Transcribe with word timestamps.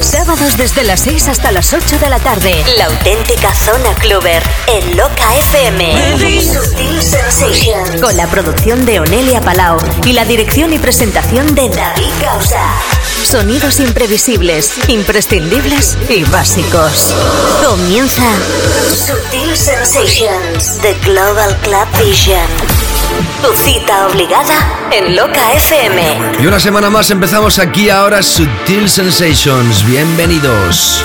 Sábados 0.00 0.56
desde 0.56 0.82
las 0.84 1.00
6 1.00 1.28
hasta 1.28 1.52
las 1.52 1.72
8 1.72 1.98
de 1.98 2.08
la 2.08 2.18
tarde. 2.18 2.64
La 2.78 2.86
auténtica 2.86 3.54
zona 3.54 3.94
cluber 3.94 4.42
en 4.66 4.96
Loca 4.96 5.36
FM. 5.38 6.40
Sutil 6.40 7.02
Sensations. 7.02 8.00
Con 8.00 8.16
la 8.16 8.26
producción 8.26 8.84
de 8.86 9.00
Onelia 9.00 9.40
Palau 9.40 9.78
y 10.04 10.12
la 10.12 10.24
dirección 10.24 10.72
y 10.72 10.78
presentación 10.78 11.54
de 11.54 11.68
David 11.68 12.10
Causa. 12.22 12.60
Sonidos 13.22 13.80
imprevisibles, 13.80 14.72
imprescindibles 14.88 15.96
y 16.08 16.24
básicos. 16.24 17.14
Comienza 17.64 18.22
Sutil 18.88 19.56
Sensations, 19.56 20.78
The 20.80 20.94
Global 21.04 21.56
Club 21.62 21.88
Vision. 22.04 22.75
Tu 23.42 23.52
cita 23.54 24.06
obligada 24.06 24.88
en 24.90 25.14
Loca 25.16 25.52
FM. 25.54 26.42
Y 26.42 26.46
una 26.46 26.58
semana 26.58 26.90
más 26.90 27.10
empezamos 27.10 27.58
aquí 27.58 27.90
ahora 27.90 28.22
Sutil 28.22 28.88
Sensations. 28.88 29.84
Bienvenidos. 29.86 31.04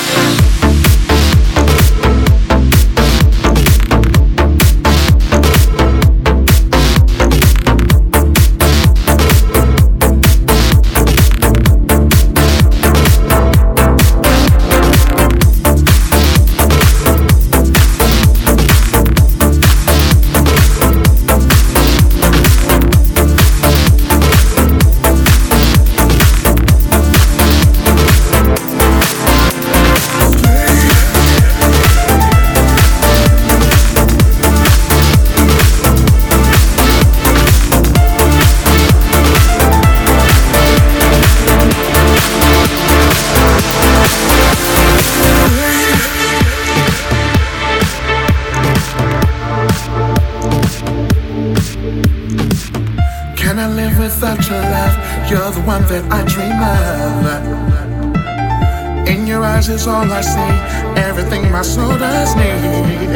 Is 59.81 59.87
all 59.87 60.11
I 60.11 60.21
see, 60.21 61.01
everything 61.01 61.49
my 61.51 61.63
soul 61.63 61.97
does 61.97 62.35
need. 62.35 63.13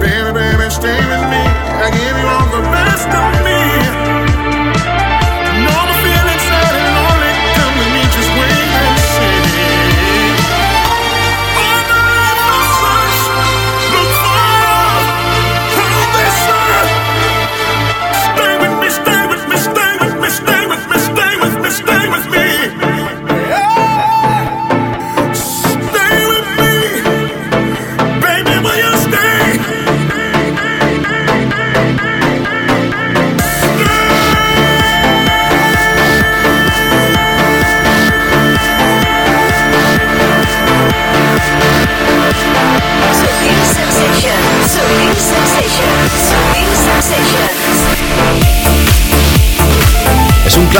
Baby, 0.00 0.30
baby, 0.32 0.70
stay 0.70 1.00
with 1.10 1.24
me. 1.32 1.42
I 1.84 1.90
give 1.98 2.16
you 2.20 2.26
all 2.34 2.48
the 2.56 2.62
best 2.74 3.08
of 3.08 3.44
me. 3.44 3.53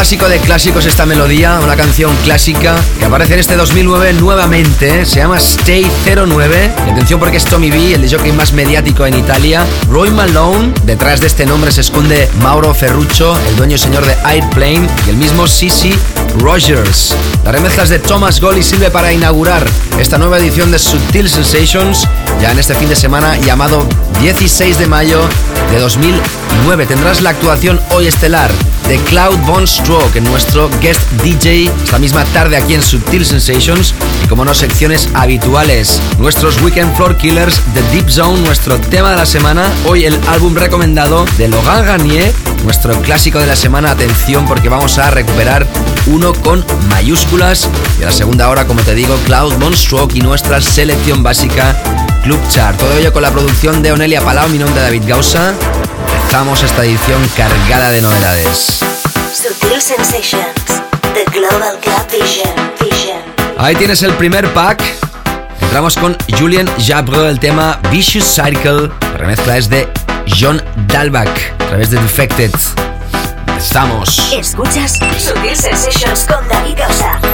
Clásico 0.05 0.29
de 0.29 0.39
clásicos 0.39 0.85
esta 0.85 1.07
melodía, 1.07 1.59
una 1.65 1.77
canción 1.77 2.15
clásica 2.25 2.77
que 2.99 3.07
aparece 3.07 3.33
en 3.33 3.41
este 3.41 3.57
2009 3.57 4.13
nuevamente. 4.13 5.07
Se 5.07 5.21
llama 5.21 5.39
Stay 5.39 5.91
09. 6.05 6.75
Y 6.87 6.91
atención 6.91 7.19
porque 7.19 7.39
es 7.39 7.45
Tommy 7.47 7.71
B, 7.71 7.95
el 7.95 8.15
jockey 8.15 8.31
más 8.33 8.53
mediático 8.53 9.07
en 9.07 9.15
Italia. 9.15 9.65
Roy 9.89 10.11
Malone. 10.11 10.75
Detrás 10.85 11.23
de 11.23 11.27
este 11.27 11.47
nombre 11.47 11.73
se 11.73 11.81
esconde 11.81 12.29
Mauro 12.43 12.75
Ferruccio, 12.75 13.35
el 13.49 13.57
dueño 13.57 13.77
y 13.77 13.79
señor 13.79 14.05
de 14.05 14.15
Airplane. 14.25 14.87
Y 15.07 15.09
el 15.09 15.17
mismo 15.17 15.47
Sissy 15.47 15.95
Rogers. 16.39 17.15
Las 17.45 17.55
remezclas 17.55 17.89
de 17.89 17.99
Thomas 17.99 18.41
Golly 18.41 18.63
sirve 18.63 18.91
para 18.91 19.13
inaugurar 19.13 19.65
esta 19.99 20.19
nueva 20.19 20.39
edición 20.39 20.71
de 20.71 20.79
Subtil 20.79 21.29
Sensations 21.29 22.07
ya 22.41 22.53
en 22.53 22.59
este 22.59 22.75
fin 22.75 22.89
de 22.89 22.97
semana 22.97 23.37
llamado 23.39 23.87
16 24.21 24.79
de 24.79 24.87
mayo 24.87 25.21
de 25.71 25.79
2009. 25.79 26.87
Tendrás 26.87 27.21
la 27.21 27.31
actuación 27.31 27.81
hoy 27.91 28.07
estelar 28.07 28.51
de 28.89 28.99
Cloud 28.99 29.39
Von 29.47 29.67
Stroke 29.67 30.17
en 30.17 30.25
nuestro 30.25 30.69
guest 30.81 31.01
DJ 31.23 31.71
esta 31.85 31.99
misma 31.99 32.25
tarde 32.27 32.57
aquí 32.57 32.75
en 32.75 32.83
Subtil 32.83 33.25
Sensations 33.25 33.95
y 34.23 34.29
como 34.29 34.45
no 34.45 34.53
secciones 34.55 35.09
habituales 35.15 36.01
nuestros 36.19 36.61
Weekend 36.61 36.95
Floor 36.95 37.17
Killers 37.17 37.61
de 37.73 37.83
Deep 37.93 38.11
Zone 38.11 38.41
nuestro 38.43 38.79
tema 38.79 39.11
de 39.11 39.17
la 39.17 39.27
semana 39.27 39.73
hoy 39.87 40.05
el 40.05 40.19
álbum 40.29 40.55
recomendado 40.55 41.25
de 41.39 41.49
Logan 41.49 41.87
Garnier 41.87 42.33
nuestro 42.65 43.01
clásico 43.01 43.39
de 43.39 43.47
la 43.47 43.57
semana 43.57 43.91
atención 43.91 44.47
porque 44.47 44.69
vamos 44.69 44.99
a 44.99 45.11
recuperar 45.11 45.67
uno 46.07 46.33
con 46.33 46.65
mayúsculas 46.89 47.69
y 47.99 48.03
a 48.03 48.07
la 48.07 48.13
segunda 48.13 48.49
hora 48.49 48.67
como 48.67 48.83
te 48.83 48.95
digo 48.95 49.17
Cloud 49.27 49.55
Von 49.55 49.77
Stroke 49.77 50.15
y 50.17 50.21
nuestra 50.21 50.61
selección 50.61 51.23
básica 51.23 51.77
Club 52.23 52.41
Chart 52.49 52.79
todo 52.79 52.93
ello 52.97 53.13
con 53.13 53.23
la 53.23 53.31
producción 53.31 53.83
de 53.83 53.93
Onelia 53.93 54.21
Palau 54.21 54.49
mi 54.49 54.59
nombre 54.59 54.81
es 54.81 54.87
David 54.87 55.03
Gausa 55.07 55.55
empezamos 56.35 56.65
esta 56.65 56.85
edición 56.85 57.23
cargada 57.37 57.93
de 57.93 58.03
novedades. 58.03 58.81
Ahí 63.57 63.77
tienes 63.77 64.03
el 64.03 64.13
primer 64.15 64.53
pack. 64.53 64.83
Entramos 65.61 65.95
con 65.95 66.17
Julian 66.37 66.69
Jabre, 66.85 67.29
el 67.29 67.39
tema 67.39 67.79
Vicious 67.93 68.25
Cycle. 68.25 68.91
La 69.01 69.17
remezcla 69.17 69.57
es 69.57 69.69
de 69.69 69.89
John 70.27 70.61
Dalbach 70.89 71.31
a 71.61 71.67
través 71.69 71.91
de 71.91 72.01
Defected. 72.01 72.51
Estamos. 73.65 74.31
Escuchas 74.31 74.99
Sutil 75.19 75.57
Sensations 75.57 76.27
con 76.27 76.47
David 76.49 76.77
Causa. 76.77 77.34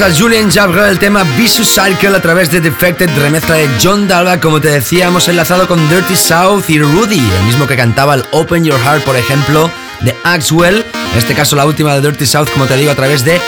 A 0.00 0.10
Julian 0.10 0.50
Jabra 0.50 0.88
el 0.88 0.98
tema 0.98 1.22
Vicious 1.36 1.68
Cycle 1.68 2.16
a 2.16 2.22
través 2.22 2.50
de 2.50 2.62
Defected, 2.62 3.10
remezcla 3.18 3.56
de 3.56 3.68
John 3.80 4.08
Dalva. 4.08 4.40
Como 4.40 4.58
te 4.58 4.68
decía, 4.68 5.08
hemos 5.08 5.28
enlazado 5.28 5.68
con 5.68 5.86
Dirty 5.90 6.16
South 6.16 6.64
y 6.68 6.78
Rudy, 6.78 7.18
el 7.18 7.44
mismo 7.44 7.66
que 7.66 7.76
cantaba 7.76 8.14
el 8.14 8.24
Open 8.30 8.64
Your 8.64 8.80
Heart, 8.80 9.04
por 9.04 9.16
ejemplo, 9.16 9.70
de 10.00 10.16
Axwell. 10.24 10.82
En 11.12 11.18
este 11.18 11.34
caso, 11.34 11.56
la 11.56 11.66
última 11.66 11.94
de 11.94 12.00
Dirty 12.00 12.24
South, 12.24 12.48
como 12.54 12.64
te 12.64 12.78
digo, 12.78 12.90
a 12.90 12.94
través 12.94 13.22
de 13.22 13.38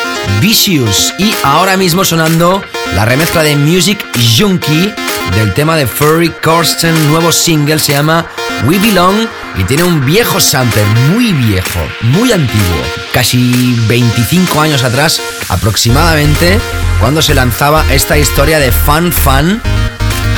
Vicious. 0.43 1.15
Y 1.19 1.35
ahora 1.45 1.79
mismo 1.79 2.05
sonando 2.05 2.63
la 2.95 3.07
remezcla 3.07 3.43
de 3.43 3.57
Music 3.57 4.05
Junkie 4.37 4.93
del 5.35 5.55
tema 5.55 5.77
de 5.77 5.87
Furry 5.87 6.29
Corsten, 6.29 6.95
nuevo 7.11 7.33
single, 7.33 7.79
se 7.79 7.93
llama 7.93 8.27
We 8.67 8.79
Belong 8.79 9.27
y 9.57 9.65
tiene 9.65 9.83
un 9.83 10.05
viejo 10.05 10.41
sample, 10.41 10.85
muy 11.11 11.33
viejo, 11.33 11.81
muy 12.03 12.33
antiguo, 12.33 12.83
casi 13.13 13.75
25 13.89 14.61
años 14.61 14.85
atrás 14.85 15.23
aproximadamente, 15.49 16.59
cuando 17.01 17.23
se 17.23 17.35
lanzaba 17.35 17.85
esta 17.91 18.19
historia 18.19 18.59
de 18.59 18.73
Fun 18.73 19.13
Fun, 19.13 19.61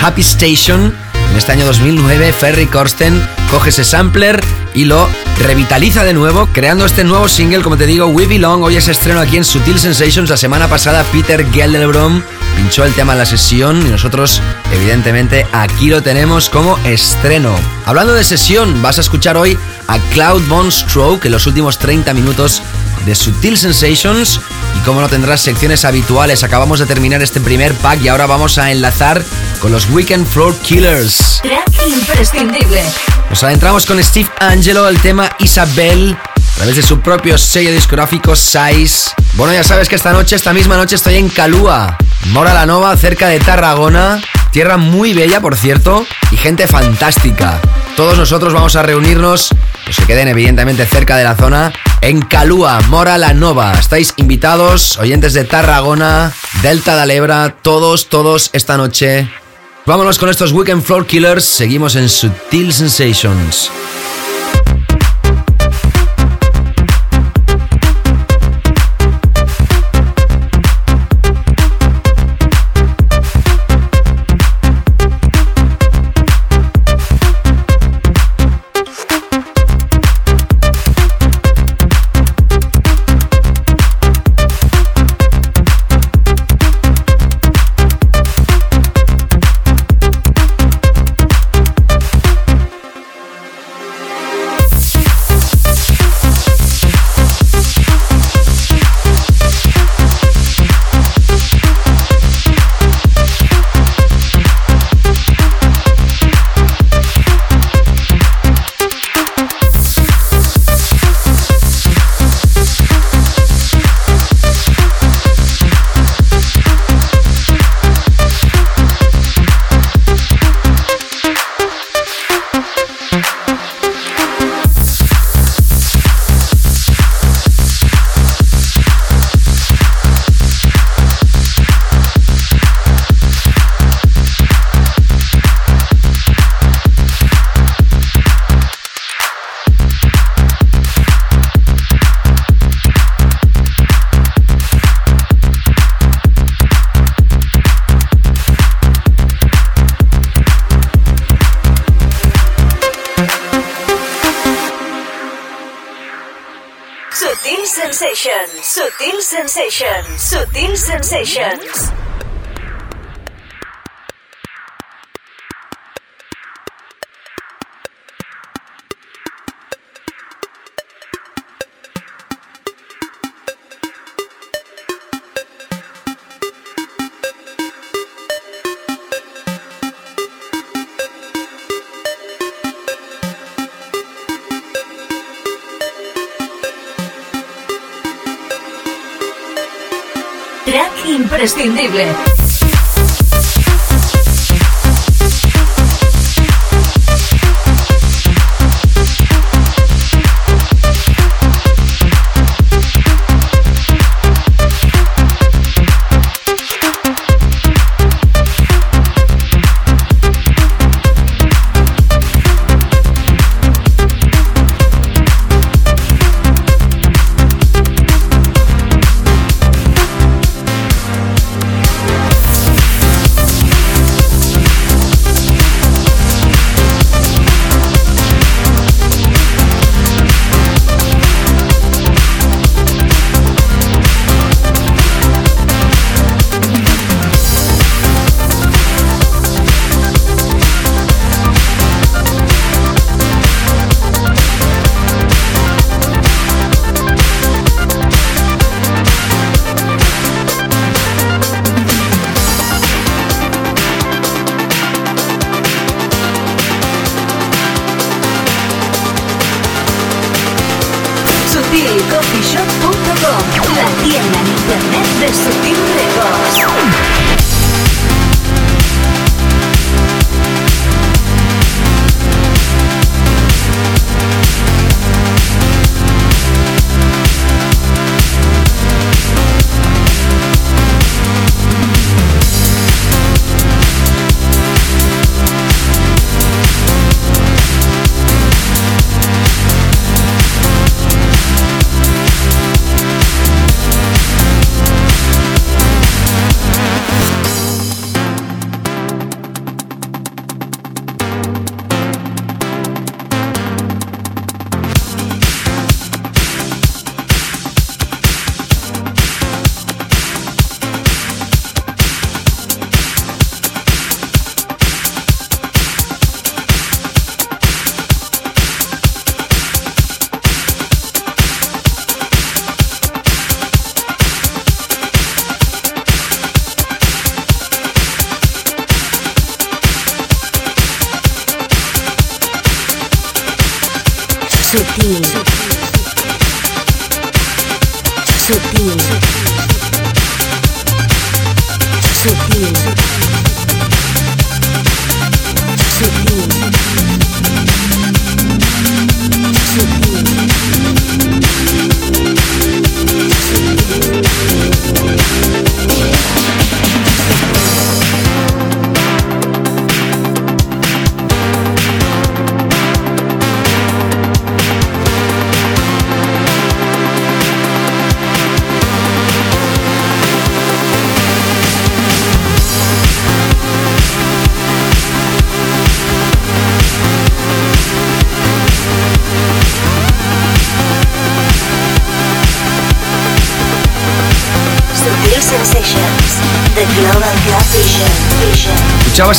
Happy 0.03 0.23
Station. 0.23 0.95
En 1.31 1.37
este 1.37 1.53
año 1.53 1.67
2009, 1.67 2.33
Ferry 2.33 2.67
Corsten 2.67 3.21
coge 3.51 3.71
ese 3.71 3.85
sampler 3.85 4.41
y 4.75 4.85
lo 4.85 5.09
revitaliza 5.39 6.05
de 6.05 6.15
nuevo, 6.15 6.49
creando 6.53 6.87
este 6.87 7.05
nuevo 7.05 7.29
single, 7.29 7.63
como 7.63 7.77
te 7.77 7.87
digo, 7.87 8.07
We 8.07 8.27
Belong. 8.27 8.63
Hoy 8.63 8.77
es 8.77 8.89
estreno 8.89 9.21
aquí 9.21 9.37
en 9.37 9.45
Sutil 9.45 9.79
Sensations. 9.79 10.31
La 10.31 10.37
semana 10.37 10.69
pasada, 10.69 11.05
Peter 11.13 11.45
Gelderbrom 11.53 12.23
pinchó 12.57 12.85
el 12.85 12.93
tema 12.95 13.13
en 13.13 13.19
la 13.19 13.27
sesión 13.27 13.87
y 13.87 13.91
nosotros, 13.91 14.41
evidentemente, 14.73 15.47
aquí 15.53 15.89
lo 15.89 16.03
tenemos 16.03 16.49
como 16.49 16.79
estreno. 16.85 17.55
Hablando 17.85 18.15
de 18.15 18.25
sesión, 18.25 18.81
vas 18.83 18.99
a 18.99 19.03
escuchar 19.03 19.37
hoy 19.37 19.59
a 19.89 19.99
Cloud 20.13 20.43
Von 20.49 20.73
Stroke 20.73 21.27
en 21.27 21.33
los 21.33 21.47
últimos 21.47 21.79
30 21.79 22.13
minutos 22.15 22.63
de 23.05 23.15
Sutil 23.15 23.57
Sensations. 23.57 24.41
Y 24.77 24.81
como 24.81 25.01
no 25.01 25.09
tendrás 25.09 25.41
secciones 25.41 25.85
habituales, 25.85 26.45
acabamos 26.45 26.79
de 26.79 26.87
terminar 26.87 27.23
este 27.23 27.41
primer 27.41 27.75
pack 27.75 28.03
y 28.03 28.09
ahora 28.09 28.27
vamos 28.27 28.59
a 28.59 28.71
enlazar 28.71 29.25
con 29.61 29.73
los 29.73 29.89
Weekend 29.91 30.27
Floor 30.27 30.55
Killers. 30.59 31.41
imprescindible. 31.89 32.83
Nos 33.31 33.43
adentramos 33.43 33.87
con 33.87 34.03
Steve 34.03 34.29
Angelo, 34.39 34.89
el 34.89 35.01
tema 35.01 35.31
Isabel, 35.39 36.17
a 36.17 36.57
través 36.57 36.77
de 36.77 36.83
su 36.83 37.01
propio 37.01 37.39
sello 37.39 37.73
discográfico 37.73 38.37
Size. 38.37 39.11
Bueno, 39.35 39.53
ya 39.53 39.65
sabes 39.65 39.89
que 39.89 39.97
esta 39.97 40.13
noche, 40.13 40.37
esta 40.37 40.53
misma 40.53 40.77
noche, 40.77 40.97
estoy 40.97 41.17
en 41.17 41.29
Calúa, 41.29 41.97
Mora 42.27 42.55
la 42.55 42.67
Nova, 42.67 42.97
cerca 42.97 43.29
de 43.29 43.39
Tarragona. 43.39 44.21
Tierra 44.51 44.77
muy 44.77 45.13
bella, 45.13 45.41
por 45.41 45.57
cierto, 45.57 46.07
y 46.31 46.37
gente 46.37 46.67
fantástica. 46.67 47.61
Todos 47.97 48.19
nosotros 48.19 48.53
vamos 48.53 48.75
a 48.77 48.83
reunirnos, 48.83 49.51
que 49.97 50.05
queden 50.07 50.29
evidentemente 50.29 50.87
cerca 50.87 51.17
de 51.17 51.25
la 51.25 51.37
zona, 51.37 51.73
en 52.01 52.23
Calúa, 52.23 52.81
Mora 52.89 53.19
la 53.19 53.35
Nova. 53.35 53.75
Estáis 53.75 54.15
invitados, 54.17 54.99
oyentes 54.99 55.35
de 55.35 55.45
Tarragona, 55.45 56.33
Delta 56.63 56.97
de 56.97 57.07
Lebra, 57.07 57.57
todos, 57.63 58.09
todos 58.09 58.51
esta 58.53 58.77
noche. 58.77 59.29
Vámonos 59.87 60.19
con 60.19 60.29
estos 60.29 60.53
Weekend 60.53 60.83
Floor 60.83 61.07
Killers. 61.07 61.45
Seguimos 61.45 61.95
en 61.95 62.09
Sutil. 62.09 62.73
Sensations. 62.73 63.71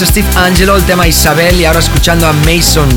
Steve 0.05 0.27
Angelo, 0.35 0.75
el 0.75 0.83
tema 0.83 1.07
Isabel, 1.07 1.59
y 1.59 1.65
ahora 1.65 1.79
escuchando 1.79 2.27
a 2.27 2.33
Mason. 2.33 2.87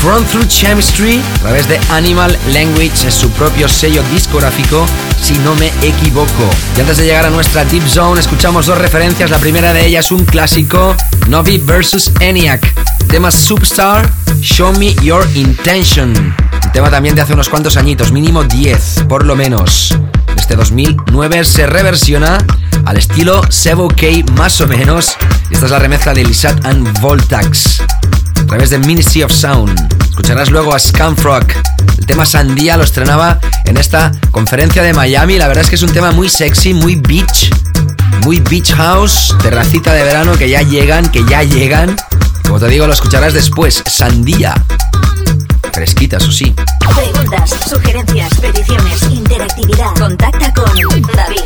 Front 0.00 0.28
Through 0.30 0.46
Chemistry, 0.46 1.20
a 1.36 1.38
través 1.40 1.66
de 1.66 1.80
Animal 1.90 2.38
Language, 2.52 3.08
es 3.08 3.14
su 3.14 3.28
propio 3.30 3.68
sello 3.68 4.02
discográfico, 4.12 4.86
si 5.20 5.36
no 5.38 5.54
me 5.56 5.72
equivoco. 5.82 6.50
Y 6.76 6.80
antes 6.80 6.98
de 6.98 7.06
llegar 7.06 7.26
a 7.26 7.30
nuestra 7.30 7.64
Deep 7.64 7.88
Zone, 7.88 8.20
escuchamos 8.20 8.66
dos 8.66 8.78
referencias. 8.78 9.30
La 9.30 9.38
primera 9.38 9.72
de 9.72 9.84
ellas, 9.84 10.12
un 10.12 10.24
clásico, 10.24 10.96
Novi 11.28 11.58
vs. 11.58 12.12
ENIAC. 12.20 12.72
Tema 13.08 13.32
Superstar, 13.32 14.08
Show 14.40 14.72
Me 14.78 14.94
Your 15.02 15.26
Intention. 15.34 16.34
El 16.62 16.72
tema 16.72 16.90
también 16.90 17.16
de 17.16 17.22
hace 17.22 17.32
unos 17.32 17.48
cuantos 17.48 17.76
añitos, 17.76 18.12
mínimo 18.12 18.44
10, 18.44 19.06
por 19.08 19.24
lo 19.24 19.34
menos. 19.34 19.96
Este 20.36 20.54
2009 20.54 21.44
se 21.44 21.66
reversiona 21.66 22.38
al 22.84 22.96
estilo 22.96 23.42
Sevo 23.50 23.88
K 23.88 24.06
más 24.36 24.60
o 24.60 24.68
menos. 24.68 25.16
Esta 25.54 25.66
es 25.66 25.70
la 25.70 25.78
remezcla 25.78 26.12
de 26.12 26.24
Lisat 26.24 26.66
and 26.66 27.00
Voltax 27.00 27.80
a 27.80 28.46
través 28.46 28.70
de 28.70 28.78
Ministry 28.78 29.22
of 29.22 29.32
Sound. 29.32 29.88
Escucharás 30.08 30.50
luego 30.50 30.74
a 30.74 30.78
Scamfrock. 30.80 31.44
El 31.96 32.06
tema 32.06 32.26
Sandía 32.26 32.76
lo 32.76 32.82
estrenaba 32.82 33.38
en 33.64 33.76
esta 33.76 34.10
conferencia 34.32 34.82
de 34.82 34.92
Miami. 34.92 35.38
La 35.38 35.46
verdad 35.46 35.62
es 35.62 35.70
que 35.70 35.76
es 35.76 35.82
un 35.82 35.92
tema 35.92 36.10
muy 36.10 36.28
sexy, 36.28 36.74
muy 36.74 36.96
beach, 36.96 37.50
muy 38.24 38.40
beach 38.40 38.72
house, 38.72 39.32
terracita 39.42 39.92
de 39.92 40.02
verano 40.02 40.36
que 40.36 40.48
ya 40.48 40.62
llegan, 40.62 41.08
que 41.08 41.24
ya 41.24 41.44
llegan. 41.44 41.94
Como 42.42 42.58
te 42.58 42.66
digo, 42.66 42.88
lo 42.88 42.92
escucharás 42.92 43.32
después. 43.32 43.80
Sandía. 43.86 44.54
Fresquita, 45.72 46.16
eso 46.16 46.32
sí. 46.32 46.52
Preguntas, 46.96 47.54
sugerencias, 47.70 48.34
peticiones, 48.40 49.02
interactividad. 49.04 49.94
Contacta 49.94 50.52
con 50.52 50.66
David, 51.14 51.44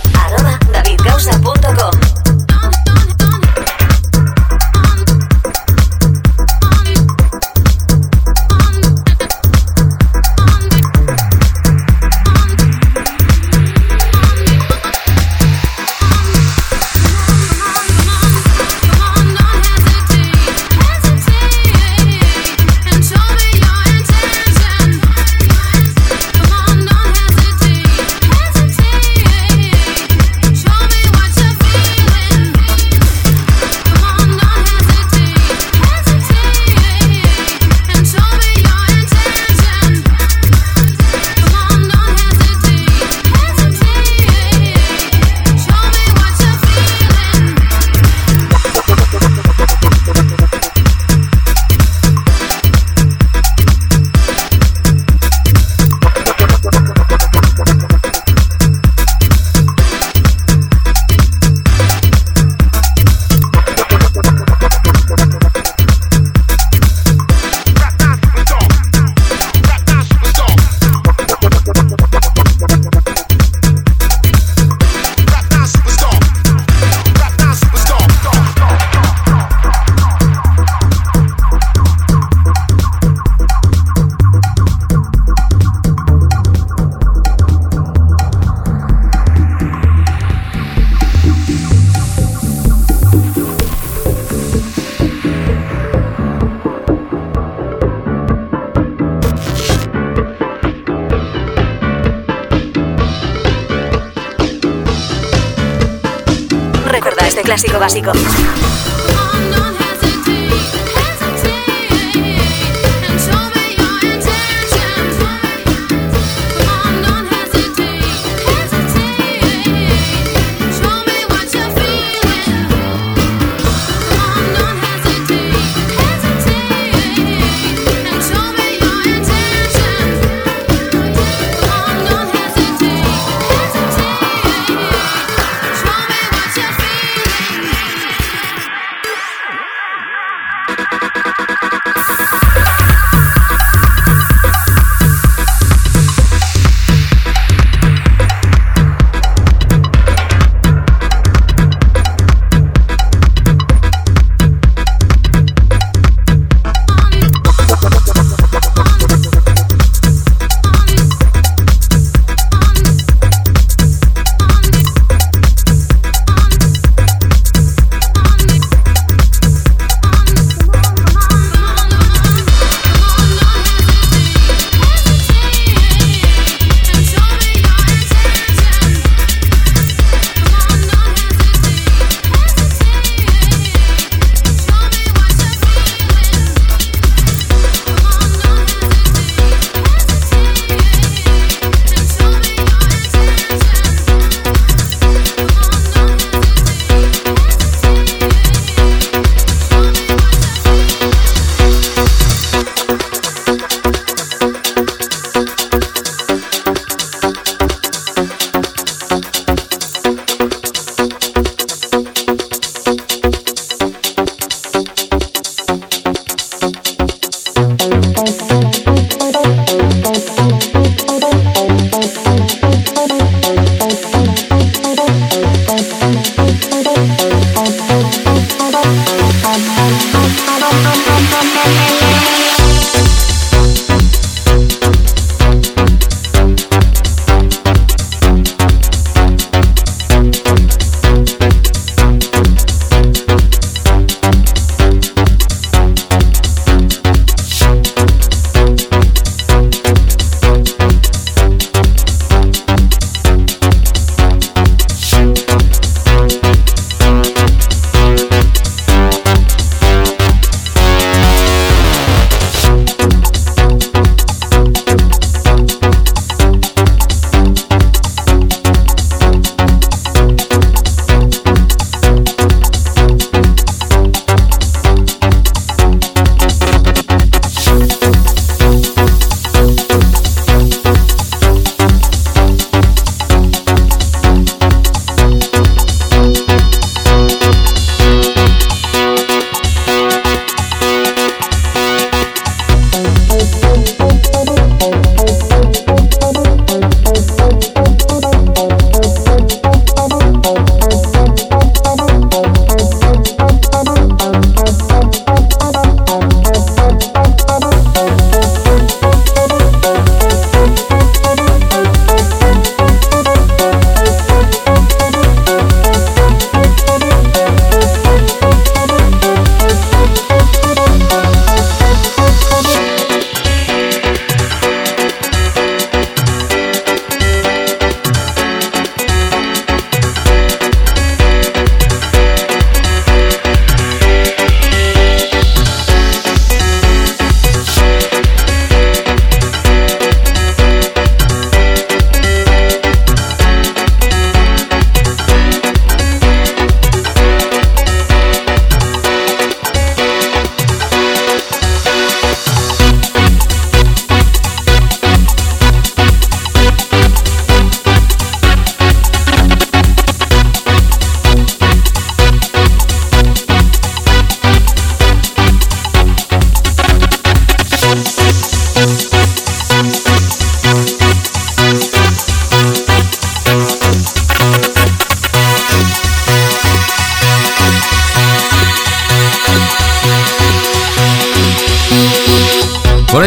arroba, 107.89 108.13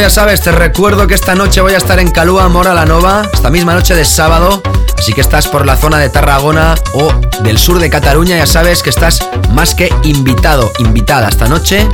básico. 0.02 0.10
sabes, 0.10 0.42
te 0.42 0.52
recuerdo 0.52 1.08
que 1.08 1.14
esta 1.14 1.36
noche 1.36 1.62
voy 1.62 1.74
a 1.74 1.78
estar 1.78 2.00
en 2.00 2.10
Calúa, 2.10 2.48
Mora 2.50 2.74
la 2.74 2.86
Nova, 2.86 3.30
esta 3.34 3.50
misma 3.50 3.74
noche 3.74 3.96
de 3.96 4.06
sábado. 4.06 4.62
Así 4.98 5.14
que 5.14 5.22
estás 5.22 5.48
por 5.48 5.66
la 5.66 5.76
zona 5.76 5.98
de 5.98 6.10
Tarragona 6.10 6.76
o 6.94 7.14
del 7.44 7.58
sur 7.58 7.80
de 7.80 7.90
Cataluña, 7.90 8.38
ya 8.38 8.46
sabes 8.46 8.84
que 8.84 8.90
estás 8.90 9.28
más 9.52 9.76
que 9.76 9.90
invitado, 10.04 10.72
invitada 10.80 11.30
esta 11.30 11.48
noche, 11.48 11.88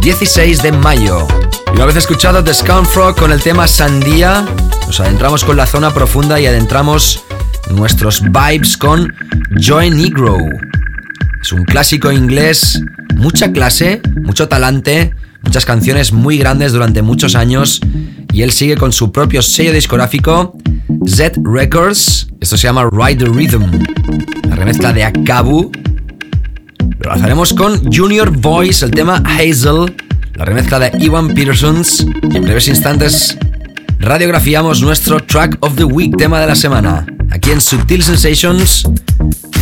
16 0.00 0.62
de 0.62 0.72
mayo. 0.72 1.26
Y 1.72 1.76
una 1.76 1.86
vez 1.86 1.96
escuchado 1.96 2.42
The 2.44 2.54
Scout 2.54 2.86
Frog 2.86 3.16
con 3.16 3.32
el 3.32 3.42
tema 3.42 3.66
Sandía, 3.66 4.44
nos 4.86 5.00
adentramos 5.00 5.44
con 5.44 5.56
la 5.56 5.66
zona 5.66 5.92
profunda 5.92 6.40
y 6.40 6.46
adentramos 6.46 7.24
nuestros 7.70 8.22
vibes 8.22 8.76
con 8.76 9.14
Joy 9.58 9.90
Negro. 9.90 10.38
Es 11.40 11.52
un 11.52 11.64
clásico 11.64 12.12
inglés, 12.12 12.80
mucha 13.14 13.52
clase, 13.52 14.00
mucho 14.22 14.48
talante, 14.48 15.14
muchas 15.44 15.64
canciones 15.64 16.12
muy 16.12 16.38
grandes 16.38 16.72
durante 16.72 17.02
muchos 17.02 17.34
años 17.34 17.80
y 18.32 18.42
él 18.42 18.50
sigue 18.50 18.76
con 18.76 18.92
su 18.92 19.12
propio 19.12 19.42
sello 19.42 19.72
discográfico 19.72 20.56
Z 21.06 21.40
Records. 21.44 22.28
Esto 22.40 22.56
se 22.56 22.66
llama 22.66 22.88
Ride 22.90 23.24
the 23.24 23.30
Rhythm, 23.30 23.62
la 24.48 24.56
remezcla 24.56 24.92
de 24.92 25.04
Akabu. 25.04 25.70
Lo 27.00 27.12
haremos 27.12 27.52
con 27.52 27.92
Junior 27.92 28.30
Voice, 28.36 28.84
el 28.84 28.90
tema 28.90 29.22
Hazel, 29.24 29.94
la 30.34 30.44
remezcla 30.44 30.78
de 30.78 30.92
Iwan 30.98 31.34
Petersons. 31.34 32.06
Y 32.30 32.36
en 32.36 32.42
breves 32.42 32.68
instantes 32.68 33.36
radiografiamos 33.98 34.82
nuestro 34.82 35.20
Track 35.20 35.58
of 35.60 35.76
the 35.76 35.84
Week, 35.84 36.16
tema 36.16 36.40
de 36.40 36.46
la 36.46 36.54
semana. 36.54 37.06
Aquí 37.30 37.50
en 37.50 37.60
Subtil 37.60 38.02
Sensations 38.02 38.84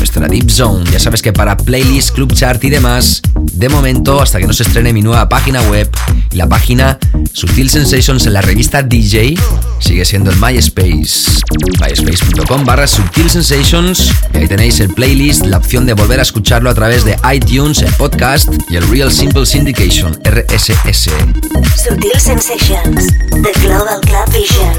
nuestra 0.02 0.26
Deep 0.26 0.50
Zone. 0.50 0.84
Ya 0.90 0.98
sabes 0.98 1.22
que 1.22 1.32
para 1.32 1.56
playlist, 1.56 2.10
club 2.10 2.34
chart 2.34 2.64
y 2.64 2.70
demás, 2.70 3.22
de 3.52 3.68
momento, 3.68 4.20
hasta 4.20 4.40
que 4.40 4.48
no 4.48 4.52
se 4.52 4.64
estrene 4.64 4.92
mi 4.92 5.00
nueva 5.00 5.28
página 5.28 5.62
web 5.70 5.88
y 6.32 6.36
la 6.36 6.48
página 6.48 6.98
Sutil 7.32 7.70
Sensations 7.70 8.26
en 8.26 8.32
la 8.32 8.42
revista 8.42 8.82
DJ, 8.82 9.36
sigue 9.78 10.04
siendo 10.04 10.32
el 10.32 10.38
MySpace. 10.38 11.40
MySpace.com 11.80 12.64
barra 12.64 12.88
Sutil 12.88 13.30
Sensations. 13.30 14.10
Y 14.34 14.38
ahí 14.38 14.48
tenéis 14.48 14.80
el 14.80 14.92
playlist, 14.92 15.46
la 15.46 15.58
opción 15.58 15.86
de 15.86 15.92
volver 15.94 16.18
a 16.18 16.22
escucharlo 16.22 16.68
a 16.68 16.74
través 16.74 17.04
de 17.04 17.16
iTunes, 17.32 17.80
el 17.82 17.92
podcast 17.92 18.52
y 18.68 18.74
el 18.74 18.88
Real 18.88 19.12
Simple 19.12 19.46
Syndication, 19.46 20.18
RSS. 20.24 21.10
Sutil 21.76 22.18
Sensations, 22.18 23.06
The 23.30 23.52
Global 23.60 24.00
Club 24.00 24.32
Vision. 24.32 24.72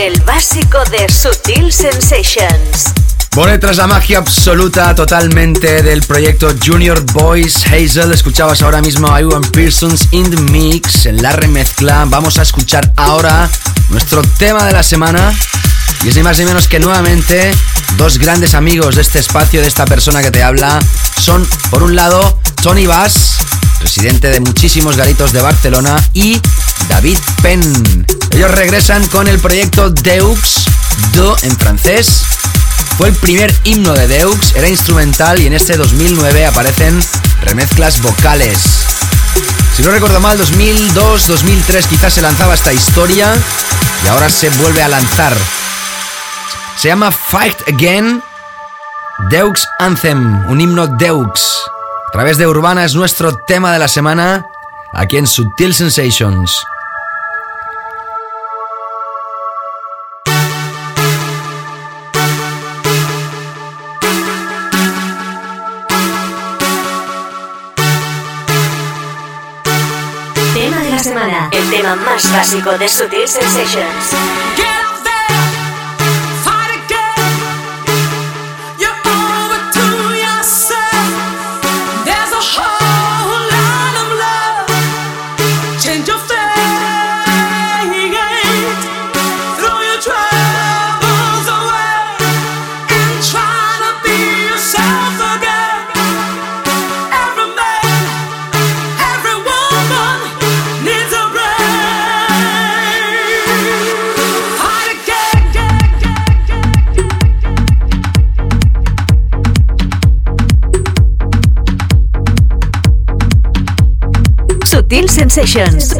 El 0.00 0.20
básico 0.22 0.78
de 0.90 1.12
Sutil 1.12 1.72
Sensations. 1.72 2.92
Bueno, 3.34 3.58
tras 3.58 3.76
la 3.76 3.86
magia 3.86 4.18
absoluta 4.18 4.94
totalmente 4.94 5.82
del 5.82 6.02
proyecto 6.02 6.54
Junior 6.64 7.00
Boys 7.12 7.66
Hazel, 7.66 8.12
escuchabas 8.12 8.62
ahora 8.62 8.80
mismo 8.80 9.12
a 9.12 9.20
Iwan 9.20 9.42
Pearsons 9.42 10.08
in 10.12 10.30
the 10.30 10.36
Mix 10.52 11.06
en 11.06 11.22
la 11.22 11.32
remezcla. 11.32 12.04
Vamos 12.06 12.38
a 12.38 12.42
escuchar 12.42 12.92
ahora 12.96 13.48
nuestro 13.90 14.22
tema 14.38 14.64
de 14.64 14.72
la 14.72 14.82
semana. 14.82 15.36
Y 16.04 16.08
es 16.08 16.16
ni 16.16 16.22
más 16.22 16.38
ni 16.38 16.44
menos 16.44 16.68
que 16.68 16.78
nuevamente 16.78 17.52
dos 17.96 18.18
grandes 18.18 18.54
amigos 18.54 18.96
de 18.96 19.02
este 19.02 19.18
espacio, 19.18 19.60
de 19.60 19.68
esta 19.68 19.84
persona 19.84 20.22
que 20.22 20.30
te 20.30 20.42
habla. 20.42 20.78
Son, 21.20 21.46
por 21.70 21.82
un 21.82 21.96
lado, 21.96 22.38
Tony 22.62 22.86
Bass, 22.86 23.36
presidente 23.78 24.28
de 24.28 24.40
muchísimos 24.40 24.96
garitos 24.96 25.32
de 25.32 25.40
Barcelona, 25.40 25.96
y 26.12 26.40
David 26.88 27.18
Penn. 27.42 28.06
Ellos 28.30 28.50
regresan 28.50 29.06
con 29.08 29.28
el 29.28 29.38
proyecto 29.38 29.90
Deux, 29.90 30.64
Do 31.12 31.36
en 31.42 31.56
francés. 31.56 32.24
Fue 32.96 33.08
el 33.08 33.14
primer 33.14 33.54
himno 33.64 33.92
de 33.92 34.06
Deux, 34.06 34.54
era 34.54 34.68
instrumental 34.68 35.40
y 35.40 35.46
en 35.46 35.52
este 35.52 35.76
2009 35.76 36.46
aparecen 36.46 37.00
remezclas 37.42 38.00
vocales. 38.02 38.58
Si 39.76 39.82
no 39.82 39.90
recuerdo 39.90 40.20
mal, 40.20 40.38
2002, 40.38 41.26
2003 41.26 41.86
quizás 41.88 42.12
se 42.12 42.22
lanzaba 42.22 42.54
esta 42.54 42.72
historia 42.72 43.34
y 44.04 44.08
ahora 44.08 44.28
se 44.28 44.48
vuelve 44.50 44.82
a 44.82 44.88
lanzar. 44.88 45.36
Se 46.76 46.88
llama 46.88 47.10
Fight 47.10 47.56
Again 47.68 48.22
Deux 49.30 49.68
Anthem, 49.78 50.44
un 50.48 50.60
himno 50.60 50.86
Deux. 50.86 51.64
A 52.08 52.12
través 52.12 52.36
de 52.36 52.46
Urbana 52.46 52.84
es 52.84 52.94
nuestro 52.94 53.36
tema 53.46 53.72
de 53.72 53.78
la 53.78 53.88
semana 53.88 54.46
aquí 54.92 55.16
en 55.16 55.26
Subtil 55.26 55.74
Sensations. 55.74 56.64
Más 71.96 72.30
básico 72.32 72.76
de 72.78 72.88
Sutil 72.88 73.28
Sensations. 73.28 74.73
Sensations. 115.34 115.96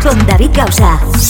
Con 0.00 0.24
David 0.24 0.52
Causa. 0.52 1.29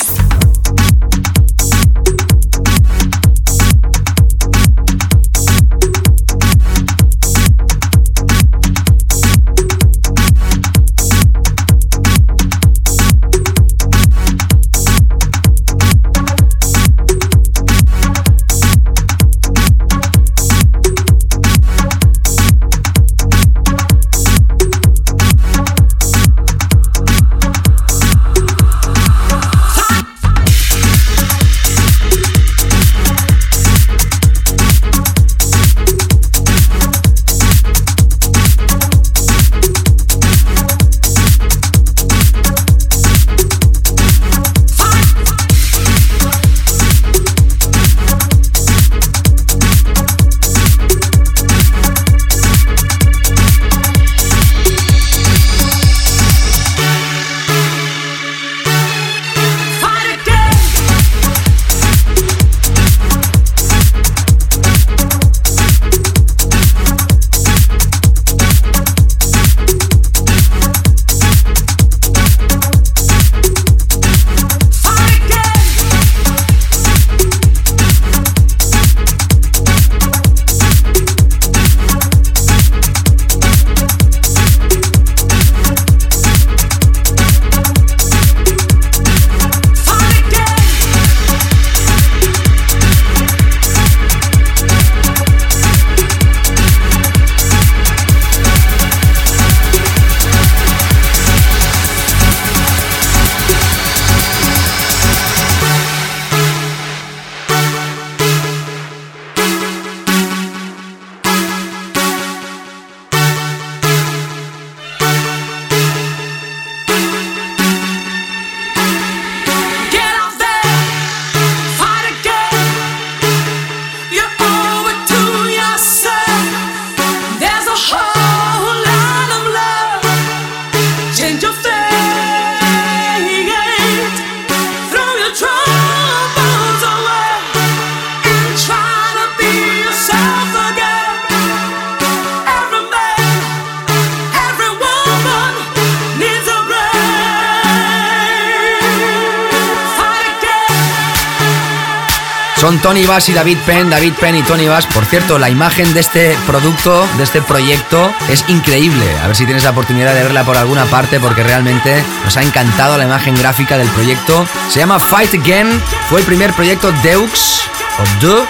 Bass 153.11 153.28
y 153.28 153.32
David 153.32 153.58
Penn, 153.66 153.90
David 153.90 154.14
Penn 154.20 154.36
y 154.36 154.42
Tony 154.44 154.68
Bass. 154.68 154.86
Por 154.86 155.04
cierto, 155.04 155.36
la 155.36 155.50
imagen 155.50 155.92
de 155.94 155.98
este 155.98 156.38
producto, 156.46 157.04
de 157.16 157.24
este 157.24 157.42
proyecto, 157.42 158.14
es 158.28 158.44
increíble. 158.46 159.04
A 159.18 159.26
ver 159.26 159.34
si 159.34 159.46
tienes 159.46 159.64
la 159.64 159.70
oportunidad 159.70 160.14
de 160.14 160.22
verla 160.22 160.44
por 160.44 160.56
alguna 160.56 160.84
parte, 160.84 161.18
porque 161.18 161.42
realmente 161.42 162.04
nos 162.24 162.36
ha 162.36 162.42
encantado 162.42 162.96
la 162.96 163.04
imagen 163.04 163.34
gráfica 163.34 163.76
del 163.76 163.88
proyecto. 163.88 164.46
Se 164.68 164.78
llama 164.78 165.00
Fight 165.00 165.34
Again, 165.34 165.82
fue 166.08 166.20
el 166.20 166.26
primer 166.26 166.52
proyecto 166.52 166.92
Deux, 167.02 167.62
o 167.98 168.24
De. 168.24 168.44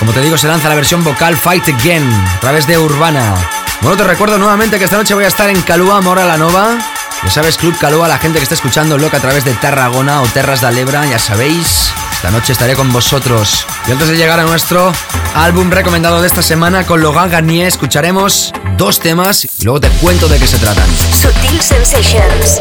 Como 0.00 0.12
te 0.12 0.20
digo, 0.20 0.36
se 0.36 0.48
lanza 0.48 0.68
la 0.68 0.74
versión 0.74 1.04
vocal 1.04 1.36
Fight 1.36 1.68
Again, 1.68 2.12
a 2.36 2.40
través 2.40 2.66
de 2.66 2.78
Urbana. 2.78 3.34
Bueno, 3.82 3.96
te 3.96 4.02
recuerdo 4.02 4.36
nuevamente 4.36 4.78
que 4.80 4.84
esta 4.84 4.96
noche 4.96 5.14
voy 5.14 5.26
a 5.26 5.28
estar 5.28 5.48
en 5.48 5.62
Calúa, 5.62 6.00
Mora 6.00 6.24
la 6.24 6.38
Nova. 6.38 6.76
Ya 7.22 7.30
sabes, 7.30 7.56
Club 7.56 7.78
Calúa, 7.78 8.08
la 8.08 8.18
gente 8.18 8.40
que 8.40 8.42
está 8.42 8.56
escuchando 8.56 8.98
loca 8.98 9.18
a 9.18 9.20
través 9.20 9.44
de 9.44 9.54
Tarragona 9.54 10.22
o 10.22 10.26
Terras 10.26 10.60
de 10.60 10.66
Alebra, 10.66 11.06
ya 11.06 11.20
sabéis. 11.20 11.92
Esta 12.12 12.32
noche 12.32 12.52
estaré 12.52 12.74
con 12.74 12.92
vosotros. 12.92 13.64
Y 13.86 13.90
antes 13.90 14.08
de 14.08 14.16
llegar 14.16 14.38
a 14.38 14.44
nuestro 14.44 14.92
álbum 15.34 15.70
recomendado 15.70 16.20
de 16.20 16.28
esta 16.28 16.42
semana 16.42 16.86
con 16.86 17.00
Logan 17.00 17.30
Garnier, 17.30 17.66
escucharemos 17.66 18.52
dos 18.76 19.00
temas 19.00 19.44
y 19.58 19.64
luego 19.64 19.80
te 19.80 19.88
cuento 20.00 20.28
de 20.28 20.38
qué 20.38 20.46
se 20.46 20.58
tratan. 20.58 20.88
Sutil 20.96 21.60
Sensations. 21.60 22.60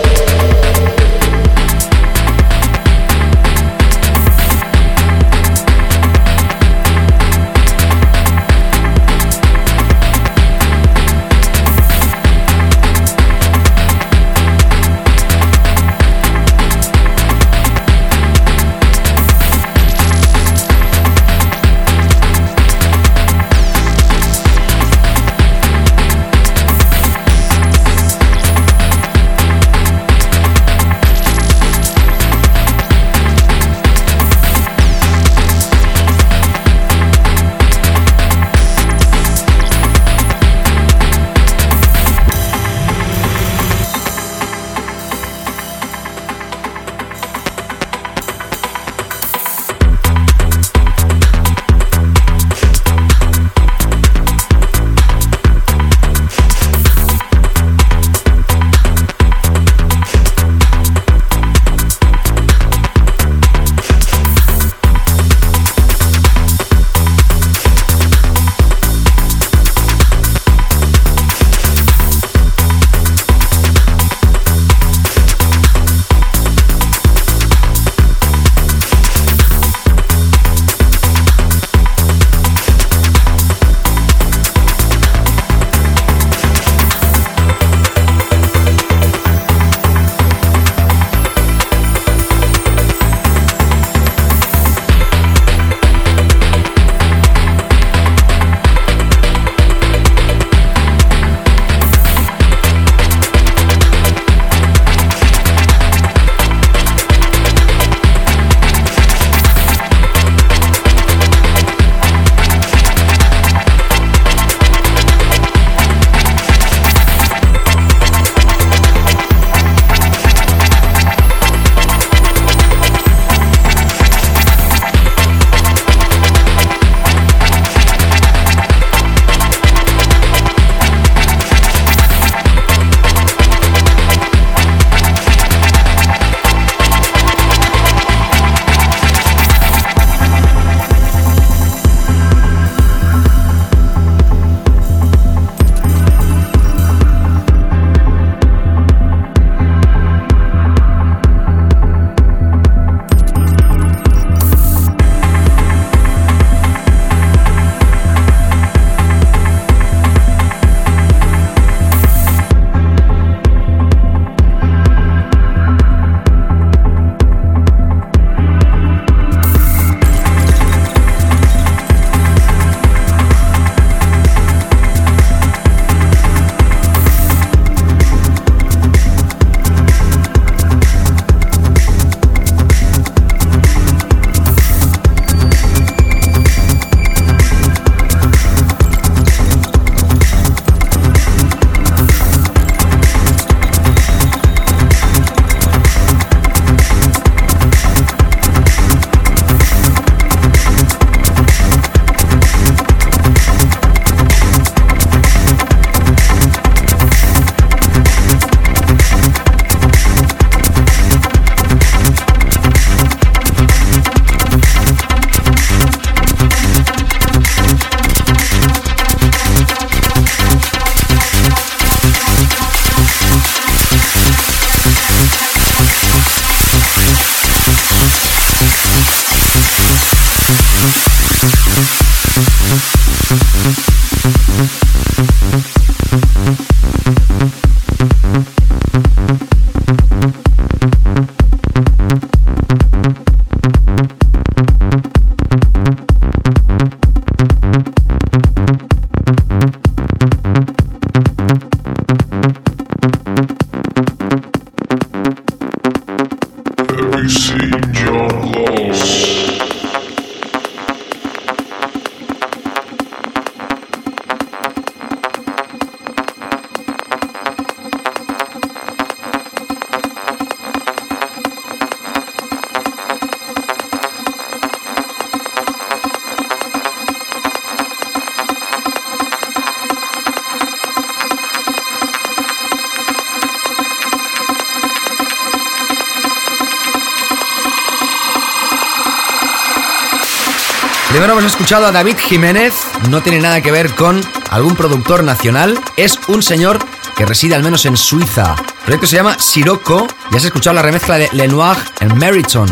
Escuchado 291.71 291.87
a 291.87 291.93
David 291.93 292.17
Jiménez, 292.17 292.73
no 293.09 293.23
tiene 293.23 293.39
nada 293.39 293.61
que 293.61 293.71
ver 293.71 293.95
con 293.95 294.19
algún 294.49 294.75
productor 294.75 295.23
nacional, 295.23 295.79
es 295.95 296.19
un 296.27 296.43
señor 296.43 296.77
que 297.15 297.25
reside 297.25 297.55
al 297.55 297.63
menos 297.63 297.85
en 297.85 297.95
Suiza. 297.95 298.55
El 298.57 298.83
proyecto 298.83 299.07
se 299.07 299.15
llama 299.15 299.39
Sirocco 299.39 300.05
y 300.29 300.35
has 300.35 300.43
escuchado 300.43 300.73
la 300.73 300.81
remezcla 300.81 301.17
de 301.17 301.29
Lenoir 301.31 301.77
en 302.01 302.17
Meriton 302.17 302.67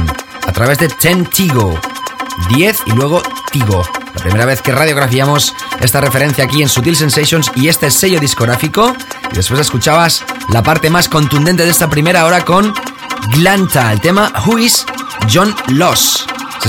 a 0.46 0.52
través 0.52 0.80
de 0.80 0.90
Ten 0.90 1.26
Tigo. 1.28 1.80
10 2.50 2.78
y 2.88 2.92
luego 2.92 3.24
Tigo. 3.54 3.88
La 4.16 4.22
primera 4.22 4.44
vez 4.44 4.62
que 4.62 4.74
radiografiamos 4.74 5.56
esta 5.80 6.02
referencia 6.02 6.44
aquí 6.44 6.62
en 6.62 6.68
Sutil 6.68 6.98
Sensations 6.98 7.54
y 7.56 7.70
este 7.70 7.92
sello 7.92 8.20
discográfico. 8.20 8.94
Y 9.32 9.36
después 9.38 9.62
escuchabas 9.62 10.26
la 10.50 10.62
parte 10.62 10.90
más 10.90 11.08
contundente 11.08 11.64
de 11.64 11.72
esta 11.72 11.90
primera 11.90 12.26
hora 12.26 12.44
con 12.44 12.74
Glanta, 13.30 13.94
el 13.94 14.02
tema 14.02 14.34
Who 14.46 14.58
is 14.58 14.86
John 15.32 15.56
Loss. 15.68 16.19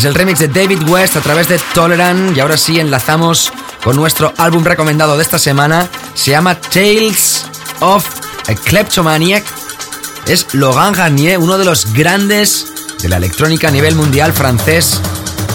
Es 0.00 0.06
el 0.06 0.14
remix 0.14 0.38
de 0.38 0.48
David 0.48 0.88
West 0.88 1.16
a 1.16 1.20
través 1.20 1.46
de 1.48 1.60
Tolerant 1.74 2.34
y 2.34 2.40
ahora 2.40 2.56
sí 2.56 2.80
enlazamos 2.80 3.52
con 3.84 3.96
nuestro 3.96 4.32
álbum 4.38 4.64
recomendado 4.64 5.14
de 5.18 5.22
esta 5.22 5.38
semana. 5.38 5.90
Se 6.14 6.30
llama 6.30 6.58
Tales 6.58 7.44
of 7.80 8.06
a 8.48 8.54
Kleptomaniac. 8.54 9.44
Es 10.26 10.54
Logan 10.54 10.94
Garnier, 10.94 11.36
uno 11.36 11.58
de 11.58 11.66
los 11.66 11.92
grandes 11.92 12.64
de 13.02 13.10
la 13.10 13.18
electrónica 13.18 13.68
a 13.68 13.72
nivel 13.72 13.94
mundial 13.94 14.32
francés. 14.32 15.02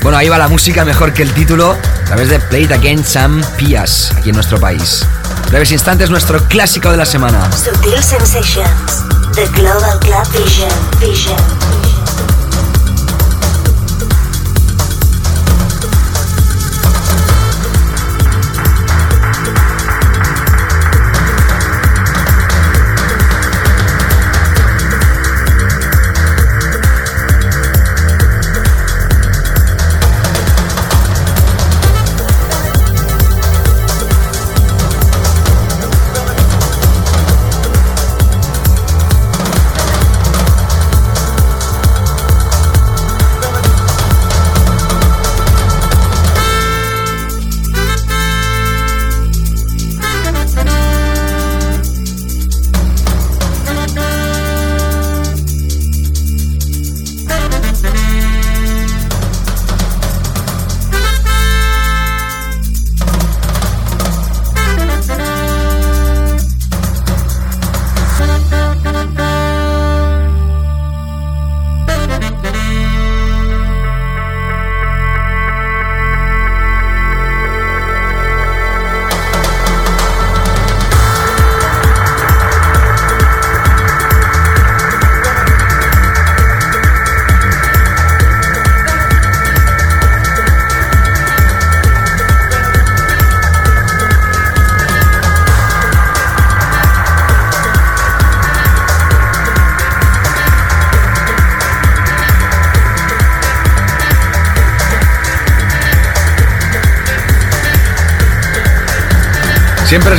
Bueno, 0.03 0.19
ahí 0.19 0.29
va 0.29 0.39
la 0.39 0.49
música 0.49 0.85
mejor 0.85 1.13
que 1.13 1.23
el 1.23 1.33
título 1.33 1.73
a 1.73 2.05
través 2.05 2.29
de 2.29 2.39
Play 2.39 2.65
It 2.65 2.73
Again 2.73 3.05
Sam 3.05 3.43
Pias, 3.57 4.13
aquí 4.17 4.31
en 4.31 4.37
nuestro 4.37 4.61
país. 4.61 5.05
Breves 5.51 5.73
instantes, 5.73 6.11
nuestro 6.11 6.47
clásico 6.49 6.91
de 6.91 6.97
la 6.97 7.07
semana. 7.07 7.51
Sutil 7.53 8.03
Sensations, 8.03 9.05
The 9.35 9.47
Global 9.49 9.99
Club 10.01 10.27
Vision, 10.33 10.71
Vision. 11.01 11.66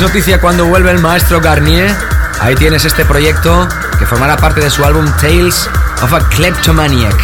Noticia 0.00 0.40
cuando 0.40 0.66
vuelve 0.66 0.90
el 0.90 0.98
maestro 0.98 1.40
Garnier. 1.40 1.94
Ahí 2.40 2.54
tienes 2.54 2.84
este 2.84 3.04
proyecto 3.04 3.66
que 3.98 4.06
formará 4.06 4.36
parte 4.36 4.60
de 4.60 4.70
su 4.70 4.84
álbum 4.84 5.06
Tales 5.20 5.68
of 6.02 6.12
a 6.12 6.20
Kleptomaniac. 6.28 7.16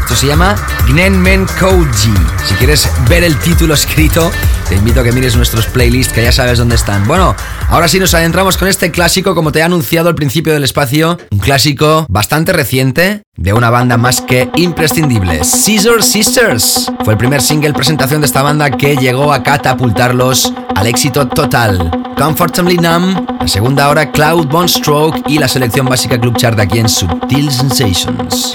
Esto 0.00 0.14
se 0.14 0.26
llama 0.26 0.54
Gnenmen 0.86 1.46
Koji. 1.58 2.14
Si 2.44 2.54
quieres 2.54 2.90
ver 3.08 3.24
el 3.24 3.36
título 3.38 3.74
escrito, 3.74 4.30
te 4.68 4.74
invito 4.74 5.00
a 5.00 5.04
que 5.04 5.12
mires 5.12 5.36
nuestros 5.36 5.66
playlists 5.66 6.12
que 6.12 6.22
ya 6.22 6.32
sabes 6.32 6.58
dónde 6.58 6.74
están. 6.74 7.06
Bueno, 7.06 7.34
ahora 7.68 7.88
sí 7.88 7.98
nos 7.98 8.14
adentramos 8.14 8.56
con 8.56 8.68
este 8.68 8.90
clásico, 8.90 9.34
como 9.34 9.52
te 9.52 9.60
he 9.60 9.62
anunciado 9.62 10.08
al 10.08 10.14
principio 10.14 10.52
del 10.52 10.64
espacio, 10.64 11.18
un 11.30 11.38
clásico 11.38 12.06
bastante 12.08 12.52
reciente 12.52 13.22
de 13.36 13.52
una 13.52 13.70
banda 13.70 13.96
más 13.96 14.20
que 14.20 14.50
imprescindible, 14.56 15.44
Scissor 15.44 16.02
Sisters. 16.02 16.90
Fue 17.04 17.14
el 17.14 17.18
primer 17.18 17.40
single 17.40 17.72
presentación 17.72 18.20
de 18.20 18.26
esta 18.26 18.42
banda 18.42 18.70
que 18.70 18.96
llegó 18.96 19.32
a 19.32 19.42
catapultarlos 19.42 20.52
al 20.80 20.86
éxito 20.86 21.28
total. 21.28 21.90
Comfortably 22.16 22.76
Numb, 22.78 23.28
la 23.38 23.46
segunda 23.46 23.90
hora 23.90 24.10
Cloud 24.10 24.46
Bone 24.46 24.68
Stroke 24.68 25.22
y 25.28 25.38
la 25.38 25.46
selección 25.46 25.86
básica 25.86 26.18
Club 26.18 26.36
Chart 26.36 26.58
aquí 26.58 26.78
en 26.78 26.88
Subtil 26.88 27.50
Sensations. 27.50 28.54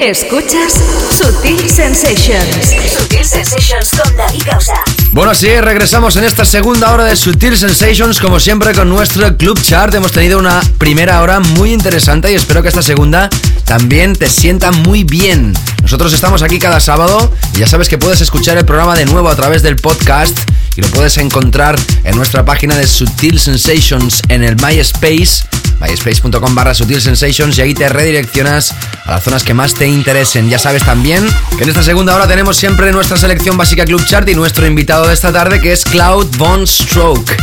Escuchas 0.00 0.74
Sutil 1.10 1.68
Sensations. 1.68 2.72
Sutil 2.96 3.24
Sensations 3.24 3.90
con 3.90 4.16
David 4.16 4.42
Gausa. 4.46 4.74
Bueno, 5.10 5.34
sí, 5.34 5.48
regresamos 5.60 6.14
en 6.14 6.22
esta 6.22 6.44
segunda 6.44 6.92
hora 6.92 7.04
de 7.04 7.16
Sutil 7.16 7.56
Sensations, 7.56 8.20
como 8.20 8.38
siempre 8.38 8.72
con 8.74 8.88
nuestro 8.88 9.36
Club 9.36 9.60
Chart. 9.60 9.92
Hemos 9.92 10.12
tenido 10.12 10.38
una 10.38 10.60
primera 10.78 11.20
hora 11.20 11.40
muy 11.40 11.72
interesante 11.72 12.30
y 12.30 12.36
espero 12.36 12.62
que 12.62 12.68
esta 12.68 12.82
segunda 12.82 13.28
también 13.64 14.14
te 14.14 14.28
sienta 14.28 14.70
muy 14.70 15.02
bien. 15.02 15.52
Nosotros 15.82 16.12
estamos 16.12 16.42
aquí 16.42 16.60
cada 16.60 16.78
sábado 16.78 17.32
y 17.54 17.58
ya 17.58 17.66
sabes 17.66 17.88
que 17.88 17.98
puedes 17.98 18.20
escuchar 18.20 18.56
el 18.56 18.64
programa 18.64 18.94
de 18.94 19.04
nuevo 19.04 19.28
a 19.28 19.34
través 19.34 19.62
del 19.62 19.76
podcast 19.76 20.38
y 20.78 20.80
lo 20.80 20.86
puedes 20.90 21.18
encontrar 21.18 21.76
en 22.04 22.16
nuestra 22.16 22.44
página 22.44 22.76
de 22.76 22.86
Sutil 22.86 23.40
Sensations 23.40 24.22
en 24.28 24.44
el 24.44 24.54
MySpace 24.54 25.42
myspace.com 25.80 26.54
barra 26.54 26.72
Sutil 26.72 27.02
Sensations 27.02 27.58
y 27.58 27.62
ahí 27.62 27.74
te 27.74 27.88
redireccionas 27.88 28.72
a 29.04 29.12
las 29.12 29.24
zonas 29.24 29.42
que 29.42 29.54
más 29.54 29.74
te 29.74 29.88
interesen. 29.88 30.48
Ya 30.48 30.60
sabes 30.60 30.84
también 30.84 31.26
que 31.56 31.64
en 31.64 31.68
esta 31.68 31.82
segunda 31.82 32.14
hora 32.14 32.28
tenemos 32.28 32.56
siempre 32.56 32.92
nuestra 32.92 33.16
selección 33.16 33.56
básica 33.56 33.84
Club 33.84 34.04
Chart 34.06 34.28
y 34.28 34.36
nuestro 34.36 34.68
invitado 34.68 35.08
de 35.08 35.14
esta 35.14 35.32
tarde 35.32 35.60
que 35.60 35.72
es 35.72 35.84
Cloud 35.84 36.28
Von 36.36 36.64
Stroke. 36.64 37.36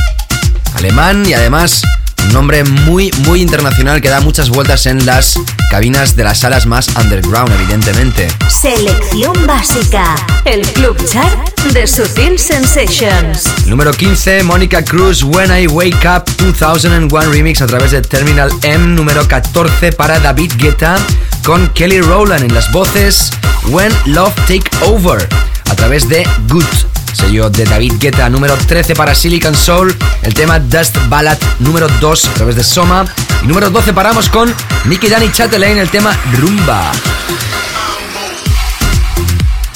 Alemán 0.76 1.26
y 1.28 1.34
además 1.34 1.82
un 2.26 2.34
nombre 2.34 2.64
muy, 2.64 3.12
muy 3.26 3.42
internacional 3.42 4.02
que 4.02 4.10
da 4.10 4.20
muchas 4.20 4.50
vueltas 4.50 4.86
en 4.86 5.06
las 5.06 5.40
cabinas 5.70 6.16
de 6.16 6.24
las 6.24 6.40
salas 6.40 6.66
más 6.66 6.88
underground, 6.96 7.52
evidentemente. 7.54 8.28
Selección 8.48 9.46
básica. 9.48 10.16
El 10.46 10.62
Club 10.62 10.98
Chart 11.12 11.50
de 11.74 11.88
Sutil 11.88 12.38
Sensations. 12.40 13.44
Número 13.66 13.92
15, 13.92 14.44
Mónica 14.44 14.84
Cruz, 14.84 15.24
When 15.24 15.52
I 15.52 15.68
Wake 15.68 16.08
Up 16.08 16.26
2001 16.60 17.32
Remix 17.32 17.62
a 17.62 17.68
través 17.68 17.92
de 17.92 18.02
Terminal 18.02 18.50
M. 18.64 18.96
Número 18.96 19.28
14 19.28 19.92
para 19.92 20.20
David 20.20 20.52
Guetta 20.58 20.98
con 21.44 21.70
Kelly 21.70 22.02
Rowland 22.02 22.44
en 22.44 22.54
las 22.54 22.72
voces 22.72 23.32
When 23.70 23.92
Love 24.06 24.36
Take 24.48 24.70
Over 24.82 25.28
a 25.76 25.78
través 25.78 26.08
de 26.08 26.26
Good 26.48 26.64
sello 27.12 27.50
de 27.50 27.66
David 27.66 27.96
Guetta, 28.00 28.30
número 28.30 28.56
13 28.56 28.96
para 28.96 29.14
Silicon 29.14 29.54
Soul, 29.54 29.94
el 30.22 30.34
tema 30.34 30.58
Dust 30.58 30.96
Ballad 31.10 31.38
número 31.60 31.90
2 32.00 32.26
a 32.26 32.34
través 32.34 32.56
de 32.56 32.64
Soma, 32.64 33.06
y 33.44 33.48
número 33.48 33.70
12 33.70 33.92
paramos 33.92 34.30
con 34.30 34.54
Nicky 34.86 35.10
Danny 35.10 35.30
Chatelain, 35.34 35.78
el 35.78 35.90
tema 35.90 36.18
Rumba. 36.40 36.94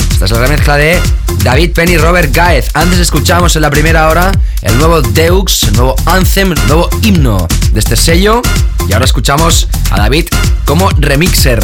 Esta 0.09 0.23
es 0.23 0.31
la 0.31 0.39
remezcla 0.39 0.77
de 0.77 1.01
David 1.43 1.73
Penny 1.73 1.97
Robert 1.97 2.33
Gaez. 2.33 2.69
Antes 2.75 2.99
escuchamos 2.99 3.57
en 3.57 3.61
la 3.61 3.69
primera 3.69 4.07
hora 4.07 4.31
el 4.61 4.77
nuevo 4.77 5.01
Deux, 5.01 5.63
el 5.63 5.73
nuevo 5.73 5.95
Anthem, 6.05 6.53
el 6.53 6.67
nuevo 6.67 6.89
himno 7.01 7.45
de 7.73 7.79
este 7.79 7.97
sello. 7.97 8.41
Y 8.87 8.93
ahora 8.93 9.03
escuchamos 9.03 9.67
a 9.91 9.97
David 9.97 10.27
como 10.63 10.89
remixer 10.91 11.59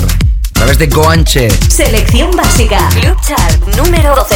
través 0.66 0.80
de 0.80 0.88
Goanche. 0.88 1.47
Selección 1.70 2.32
básica. 2.32 2.89
Club 2.89 3.16
Chart 3.22 3.78
número 3.78 4.16
12. 4.16 4.36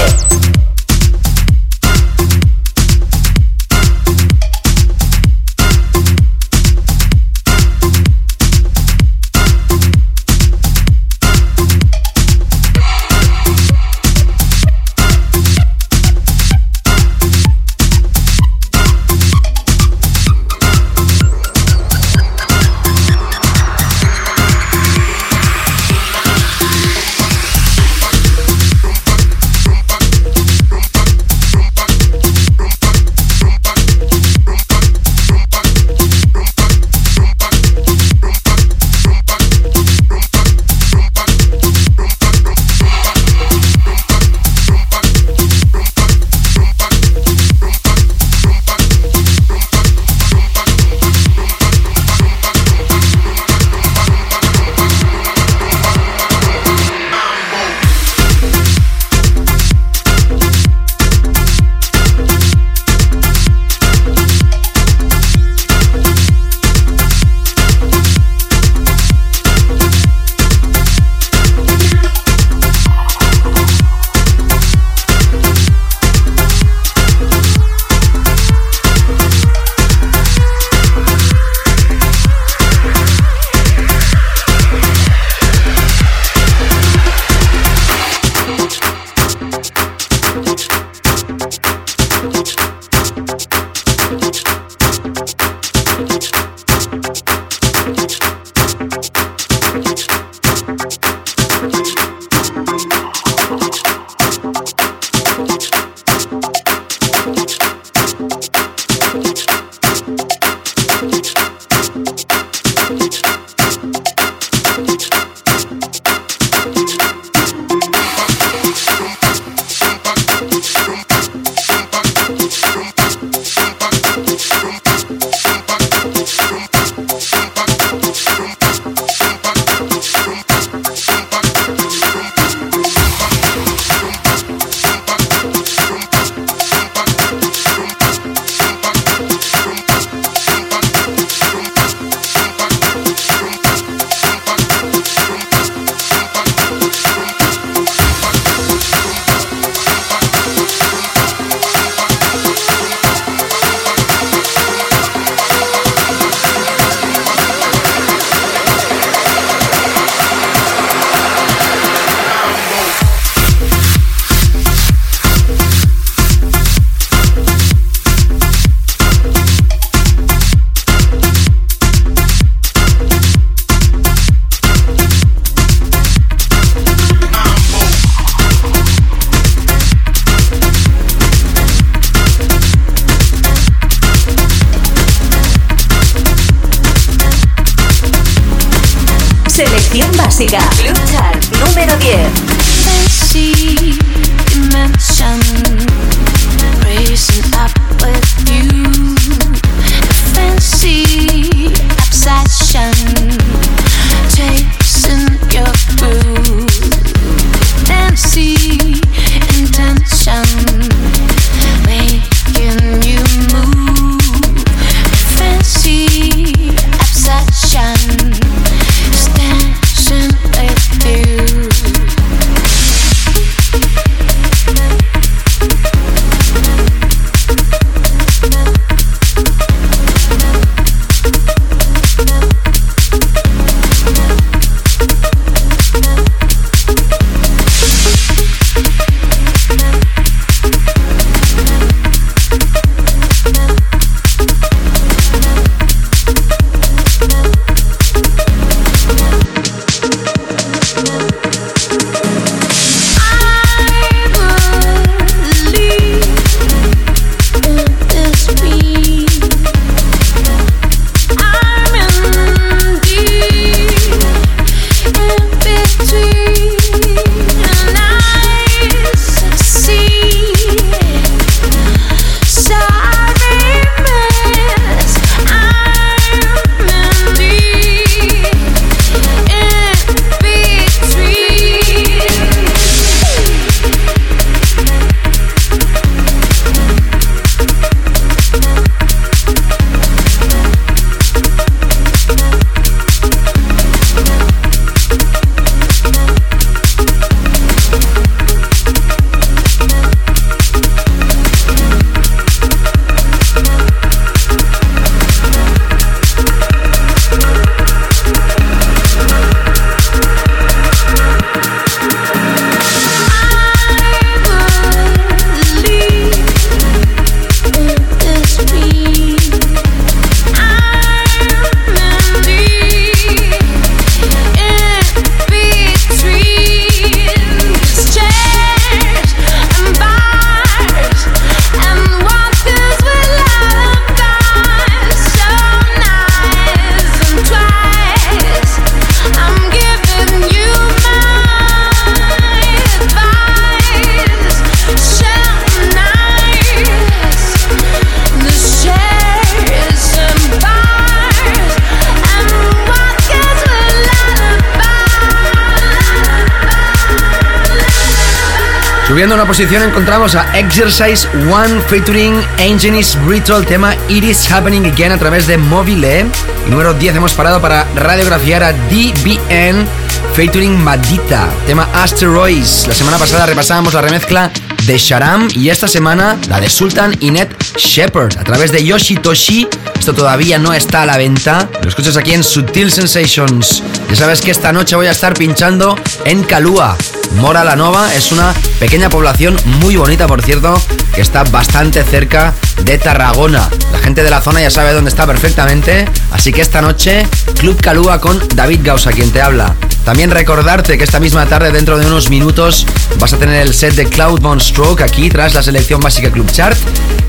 Posición 359.49 359.81
encontramos 359.81 360.35
a 360.35 360.45
Exercise 360.55 361.27
One 361.51 361.81
featuring 361.87 362.39
Engine's 362.59 363.17
Ritual, 363.25 363.65
tema 363.65 363.95
It 364.07 364.23
Is 364.23 364.51
Happening 364.51 364.85
Again 364.85 365.11
a 365.11 365.17
través 365.17 365.47
de 365.47 365.57
Mobile. 365.57 366.27
Y 366.67 366.69
número 366.69 366.93
10 366.93 367.15
hemos 367.15 367.33
parado 367.33 367.59
para 367.59 367.83
radiografiar 367.95 368.61
a 368.61 368.73
DBN 368.73 369.87
featuring 370.35 370.77
Madita, 370.77 371.49
tema 371.65 371.89
Asteroids. 371.95 372.85
La 372.87 372.93
semana 372.93 373.17
pasada 373.17 373.47
repasábamos 373.47 373.95
la 373.95 374.01
remezcla 374.01 374.51
de 374.85 374.97
Sharam 374.99 375.47
y 375.55 375.69
esta 375.69 375.87
semana 375.87 376.37
la 376.47 376.59
de 376.59 376.69
Sultan 376.69 377.17
Inet 377.19 377.75
Shepard 377.75 378.37
a 378.37 378.43
través 378.43 378.71
de 378.71 378.85
Yoshitoshi. 378.85 379.67
Esto 379.97 380.13
todavía 380.13 380.59
no 380.59 380.75
está 380.75 381.01
a 381.01 381.05
la 381.07 381.17
venta. 381.17 381.67
Lo 381.81 381.89
escuchas 381.89 382.17
aquí 382.17 382.33
en 382.33 382.43
Sutil 382.43 382.91
Sensations. 382.91 383.81
Ya 384.11 384.15
sabes 384.15 384.41
que 384.41 384.51
esta 384.51 384.71
noche 384.71 384.95
voy 384.95 385.07
a 385.07 385.11
estar 385.11 385.33
pinchando 385.33 385.97
en 386.25 386.43
Calúa. 386.43 386.95
Mora 387.37 387.63
la 387.63 387.75
Nova 387.75 388.13
es 388.13 388.31
una 388.31 388.53
pequeña 388.79 389.09
población 389.09 389.57
muy 389.81 389.97
bonita, 389.97 390.25
por 390.25 390.41
cierto, 390.41 390.81
que 391.13 391.21
está 391.21 391.43
bastante 391.43 392.03
cerca 392.03 392.53
de 392.83 392.97
Tarragona. 392.97 393.69
La 393.91 393.99
gente 393.99 394.23
de 394.23 394.29
la 394.29 394.41
zona 394.41 394.61
ya 394.61 394.71
sabe 394.71 394.93
dónde 394.93 395.09
está 395.09 395.27
perfectamente, 395.27 396.07
así 396.31 396.51
que 396.53 396.61
esta 396.61 396.81
noche 396.81 397.27
Club 397.59 397.79
Calúa 397.81 398.21
con 398.21 398.41
David 398.55 398.79
Gausa, 398.83 399.11
quien 399.11 399.31
te 399.31 399.41
habla. 399.41 399.75
También 400.05 400.31
recordarte 400.31 400.97
que 400.97 401.03
esta 401.03 401.19
misma 401.19 401.45
tarde, 401.45 401.71
dentro 401.71 401.99
de 401.99 402.05
unos 402.05 402.29
minutos, 402.29 402.87
vas 403.19 403.33
a 403.33 403.37
tener 403.37 403.61
el 403.61 403.73
set 403.73 403.95
de 403.95 404.05
Cloud 404.05 404.41
Stroke 404.59 405.01
aquí 405.01 405.29
tras 405.29 405.53
la 405.53 405.61
selección 405.61 405.99
básica 405.99 406.31
Club 406.31 406.49
Chart. 406.51 406.77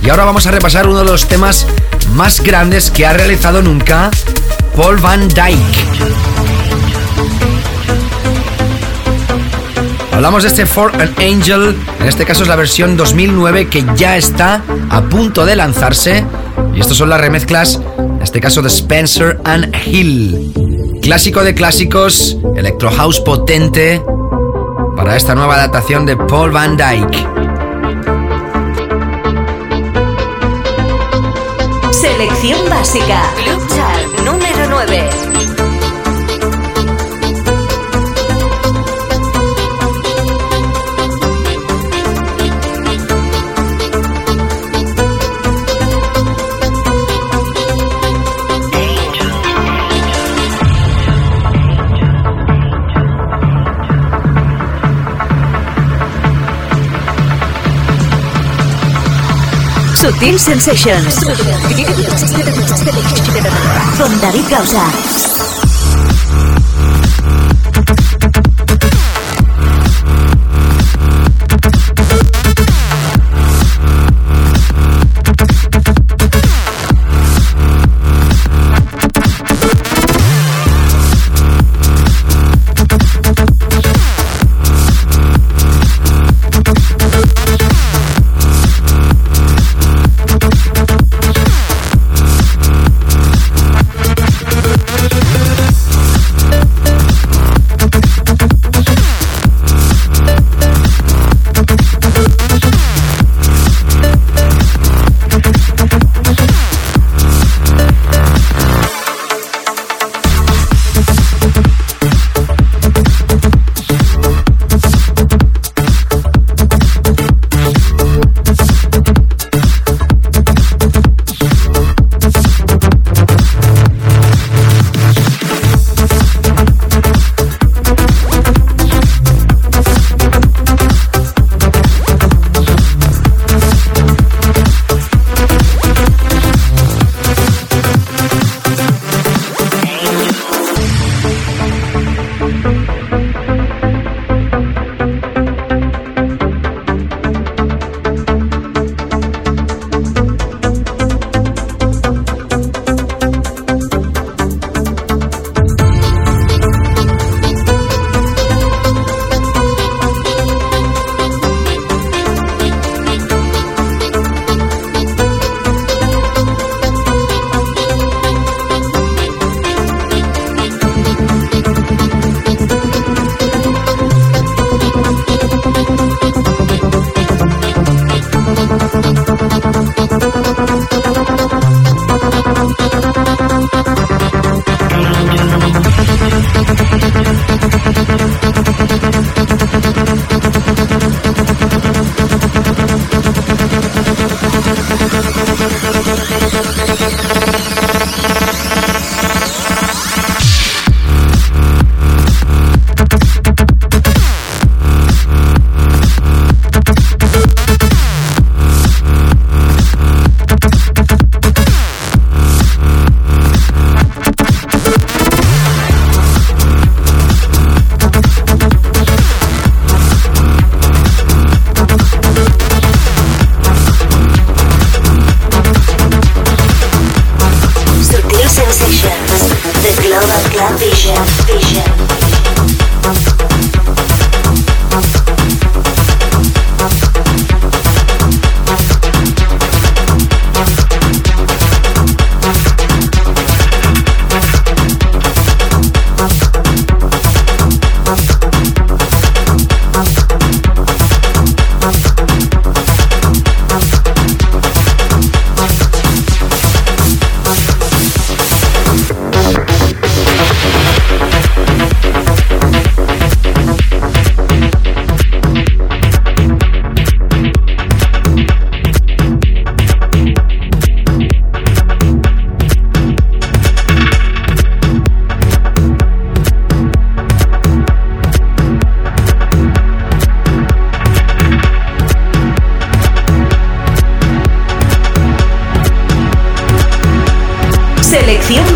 Y 0.02 0.08
ahora 0.08 0.24
vamos 0.24 0.46
a 0.46 0.50
repasar 0.50 0.88
uno 0.88 1.00
de 1.00 1.04
los 1.04 1.28
temas 1.28 1.66
más 2.14 2.40
grandes 2.40 2.90
que 2.90 3.06
ha 3.06 3.12
realizado 3.12 3.60
nunca 3.60 4.10
Paul 4.76 4.96
Van 4.98 5.28
Dyke. 5.28 6.49
Hablamos 10.20 10.42
de 10.42 10.50
este 10.50 10.66
For 10.66 10.94
an 11.00 11.14
Angel, 11.16 11.74
en 11.98 12.06
este 12.06 12.26
caso 12.26 12.42
es 12.42 12.48
la 12.50 12.54
versión 12.54 12.94
2009 12.94 13.68
que 13.68 13.82
ya 13.96 14.18
está 14.18 14.62
a 14.90 15.00
punto 15.00 15.46
de 15.46 15.56
lanzarse. 15.56 16.26
Y 16.74 16.80
estos 16.80 16.98
son 16.98 17.08
las 17.08 17.22
remezclas, 17.22 17.80
en 17.96 18.20
este 18.20 18.38
caso 18.38 18.60
de 18.60 18.68
Spencer 18.68 19.40
and 19.44 19.74
Hill. 19.86 21.00
Clásico 21.00 21.42
de 21.42 21.54
clásicos, 21.54 22.36
electro 22.54 22.90
house 22.90 23.18
potente 23.20 24.02
para 24.94 25.16
esta 25.16 25.34
nueva 25.34 25.54
adaptación 25.54 26.04
de 26.04 26.18
Paul 26.18 26.50
Van 26.50 26.76
Dyke. 26.76 27.26
Selección 31.92 32.60
básica, 32.68 33.22
Club 33.42 33.68
Chart 33.68 34.20
número 34.26 34.66
9. 34.68 35.29
Sutil 60.00 60.40
Sensations. 60.40 61.14
Con 63.98 64.20
David 64.22 64.48
Gausa. 64.48 65.29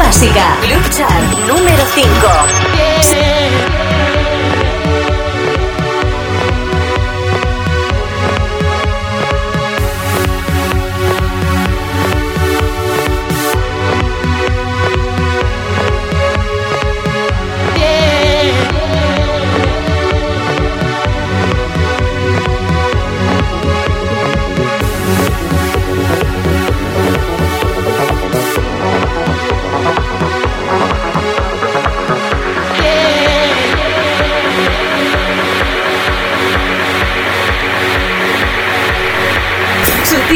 Básica, 0.04 0.58
Club 0.60 0.86
Chart 0.90 1.38
número 1.48 1.82
5. 1.94 3.33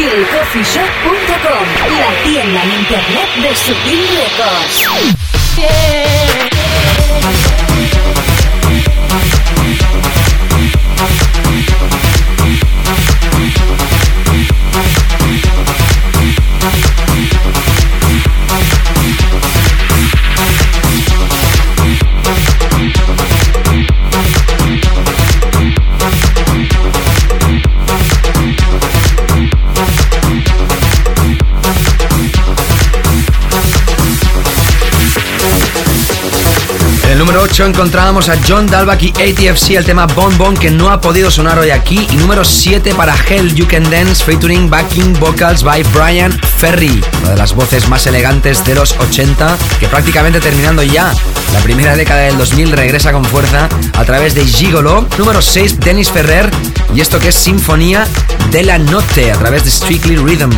SutilCoffeeShop.com, 0.09 1.99
la 2.01 2.23
tienda 2.23 2.63
en 2.63 2.73
internet 2.81 3.29
de 3.43 3.55
Sutil 3.55 4.09
Records. 4.17 5.19
número 5.59 6.18
8 37.59 37.67
encontrábamos 37.67 38.29
a 38.29 38.37
John 38.47 38.69
Dalbach 38.69 39.03
y 39.03 39.11
ATFC, 39.11 39.71
el 39.71 39.85
tema 39.85 40.07
Bon 40.07 40.39
Bon, 40.39 40.57
que 40.57 40.71
no 40.71 40.91
ha 40.91 41.01
podido 41.01 41.29
sonar 41.29 41.59
hoy 41.59 41.71
aquí. 41.71 42.07
Y 42.13 42.15
número 42.15 42.45
7 42.45 42.95
para 42.95 43.17
Hell 43.17 43.53
You 43.53 43.67
Can 43.67 43.83
Dance, 43.91 44.23
featuring 44.23 44.71
backing 44.71 45.13
vocals 45.15 45.65
by 45.65 45.83
Brian 45.93 46.31
Ferry, 46.59 47.03
una 47.21 47.31
de 47.31 47.37
las 47.37 47.53
voces 47.57 47.89
más 47.89 48.07
elegantes 48.07 48.65
de 48.65 48.77
los 48.77 48.97
80, 48.97 49.59
que 49.81 49.89
prácticamente 49.89 50.39
terminando 50.39 50.85
ya 50.85 51.13
la 51.53 51.59
primera 51.59 51.97
década 51.97 52.21
del 52.21 52.39
2000 52.39 52.71
regresa 52.71 53.11
con 53.11 53.25
fuerza 53.25 53.69
a 53.95 54.05
través 54.05 54.37
de 54.37 54.47
Gigolo. 54.47 55.09
Número 55.19 55.43
6, 55.43 55.81
Dennis 55.81 56.13
Ferrer, 56.13 56.49
y 56.95 57.01
esto 57.01 57.19
que 57.19 57.31
es 57.31 57.35
Sinfonía 57.35 58.07
de 58.53 58.63
la 58.63 58.79
Noche 58.79 59.33
a 59.33 59.37
través 59.37 59.65
de 59.65 59.71
Strictly 59.73 60.15
Rhythm. 60.15 60.53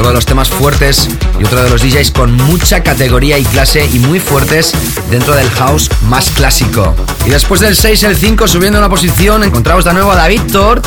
Todos 0.00 0.14
los 0.14 0.24
temas 0.24 0.48
fuertes 0.48 1.10
y 1.38 1.44
otro 1.44 1.62
de 1.62 1.68
los 1.68 1.82
DJs 1.82 2.12
con 2.12 2.32
mucha 2.32 2.82
categoría 2.82 3.36
y 3.36 3.44
clase 3.44 3.84
y 3.84 3.98
muy 3.98 4.18
fuertes 4.18 4.72
dentro 5.10 5.34
del 5.34 5.50
house 5.50 5.90
más 6.08 6.30
clásico. 6.30 6.96
Y 7.26 7.28
después 7.28 7.60
del 7.60 7.76
6, 7.76 8.04
el 8.04 8.16
5 8.16 8.48
subiendo 8.48 8.78
una 8.78 8.88
posición, 8.88 9.44
encontramos 9.44 9.84
de 9.84 9.92
nuevo 9.92 10.10
a 10.10 10.16
David 10.16 10.40
Tort 10.50 10.86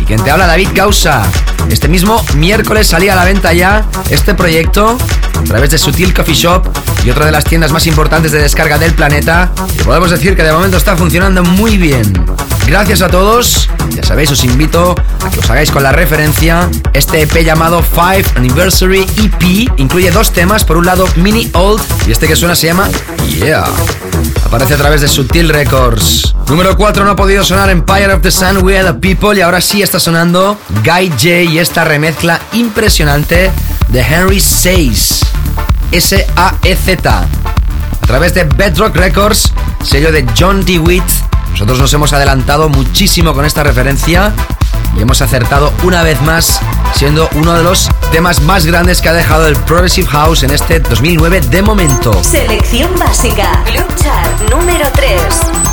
y 0.00 0.04
quien 0.06 0.24
te 0.24 0.30
habla 0.30 0.46
David 0.46 0.68
Causa. 0.74 1.22
Este 1.68 1.86
mismo 1.86 2.24
miércoles 2.36 2.86
salía 2.86 3.12
a 3.12 3.16
la 3.16 3.26
venta 3.26 3.52
ya 3.52 3.84
este 4.08 4.32
proyecto 4.32 4.96
a 5.38 5.44
través 5.44 5.68
de 5.68 5.76
Sutil 5.76 6.14
Coffee 6.14 6.34
Shop 6.34 6.66
y 7.04 7.10
otra 7.10 7.26
de 7.26 7.32
las 7.32 7.44
tiendas 7.44 7.72
más 7.72 7.86
importantes 7.86 8.32
de 8.32 8.40
descarga 8.40 8.78
del 8.78 8.94
planeta. 8.94 9.52
Y 9.78 9.82
podemos 9.82 10.10
decir 10.10 10.34
que 10.34 10.44
de 10.44 10.52
momento 10.52 10.78
está 10.78 10.96
funcionando 10.96 11.44
muy 11.44 11.76
bien. 11.76 12.10
Gracias 12.66 13.02
a 13.02 13.08
todos. 13.08 13.68
Sabéis, 14.10 14.32
os 14.32 14.42
invito 14.42 14.96
a 15.24 15.30
que 15.30 15.38
os 15.38 15.48
hagáis 15.48 15.70
con 15.70 15.84
la 15.84 15.92
referencia. 15.92 16.68
Este 16.92 17.22
EP 17.22 17.44
llamado 17.44 17.80
5 17.80 18.30
Anniversary 18.34 19.06
EP 19.16 19.70
incluye 19.76 20.10
dos 20.10 20.32
temas. 20.32 20.64
Por 20.64 20.78
un 20.78 20.84
lado, 20.84 21.06
Mini 21.14 21.48
Old 21.52 21.80
y 22.08 22.10
este 22.10 22.26
que 22.26 22.34
suena 22.34 22.56
se 22.56 22.66
llama 22.66 22.88
Yeah. 23.38 23.64
Aparece 24.44 24.74
a 24.74 24.78
través 24.78 25.00
de 25.00 25.06
Sutil 25.06 25.48
Records. 25.48 26.34
Número 26.48 26.76
4 26.76 27.04
no 27.04 27.12
ha 27.12 27.14
podido 27.14 27.44
sonar 27.44 27.70
Empire 27.70 28.12
of 28.12 28.22
the 28.22 28.32
Sun, 28.32 28.64
We 28.64 28.76
Are 28.76 28.92
the 28.92 28.98
People 28.98 29.38
y 29.38 29.42
ahora 29.42 29.60
sí 29.60 29.80
está 29.80 30.00
sonando 30.00 30.58
Guy 30.84 31.10
J 31.10 31.28
y 31.42 31.58
esta 31.60 31.84
remezcla 31.84 32.40
impresionante 32.52 33.52
de 33.90 34.00
Henry 34.00 34.40
Says. 34.40 35.20
S-A-E-Z. 35.92 37.10
A 38.02 38.06
través 38.08 38.34
de 38.34 38.42
Bedrock 38.42 38.96
Records, 38.96 39.52
sello 39.84 40.10
de 40.10 40.26
John 40.36 40.64
DeWitt 40.64 41.04
nosotros 41.52 41.78
nos 41.78 41.92
hemos 41.92 42.12
adelantado 42.12 42.68
muchísimo 42.68 43.34
con 43.34 43.44
esta 43.44 43.62
referencia 43.62 44.32
y 44.96 45.02
hemos 45.02 45.22
acertado 45.22 45.72
una 45.84 46.02
vez 46.02 46.20
más, 46.22 46.60
siendo 46.94 47.28
uno 47.34 47.54
de 47.54 47.62
los 47.62 47.88
temas 48.12 48.40
más 48.42 48.66
grandes 48.66 49.00
que 49.00 49.08
ha 49.08 49.12
dejado 49.12 49.46
el 49.46 49.56
Progressive 49.56 50.08
House 50.08 50.42
en 50.42 50.50
este 50.50 50.80
2009 50.80 51.42
de 51.42 51.62
momento. 51.62 52.24
Selección 52.24 52.90
básica, 52.98 53.62
Club 53.64 53.86
Chart 53.96 54.50
número 54.50 54.88
3. 54.94 55.69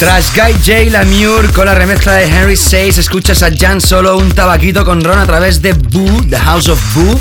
Tras 0.00 0.34
Guy 0.34 0.52
J. 0.66 0.90
Lamure 0.90 1.52
con 1.52 1.66
la 1.66 1.74
remezcla 1.74 2.14
de 2.14 2.24
Henry 2.24 2.56
6, 2.56 2.98
escuchas 2.98 3.44
a 3.44 3.50
Jan 3.56 3.80
Solo 3.80 4.16
un 4.16 4.32
tabaquito 4.32 4.84
con 4.84 5.00
Ron 5.04 5.20
a 5.20 5.26
través 5.26 5.62
de 5.62 5.74
Boo, 5.74 6.24
The 6.28 6.40
House 6.40 6.68
of 6.68 6.80
Boo. 6.92 7.20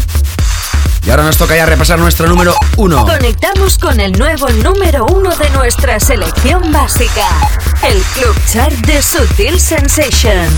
Y 1.05 1.11
ahora 1.11 1.21
nos 1.21 1.37
toca 1.37 1.55
ya 1.55 1.67
repasar 1.67 1.99
nuestro 1.99 2.27
número 2.27 2.55
uno. 2.77 3.05
Conectamos 3.05 3.77
con 3.77 3.99
el 3.99 4.13
nuevo 4.13 4.49
número 4.49 5.05
uno 5.05 5.35
de 5.35 5.47
nuestra 5.51 5.99
selección 5.99 6.71
básica, 6.71 7.27
el 7.83 8.01
club 8.15 8.35
chart 8.51 8.73
de 8.87 8.99
Sutil 8.99 9.59
Sensations. 9.59 10.51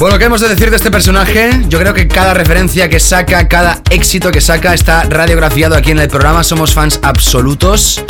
Bueno, 0.00 0.18
¿qué 0.18 0.24
hemos 0.24 0.40
de 0.40 0.48
decir 0.48 0.70
de 0.70 0.76
este 0.76 0.90
personaje? 0.90 1.50
Yo 1.68 1.78
creo 1.78 1.92
que 1.92 2.08
cada 2.08 2.32
referencia 2.32 2.88
que 2.88 2.98
saca, 2.98 3.46
cada 3.48 3.82
éxito 3.90 4.30
que 4.30 4.40
saca 4.40 4.72
está 4.72 5.02
radiografiado 5.02 5.76
aquí 5.76 5.90
en 5.90 5.98
el 5.98 6.08
programa. 6.08 6.42
Somos 6.42 6.72
fans 6.72 6.98
absolutos. 7.02 8.02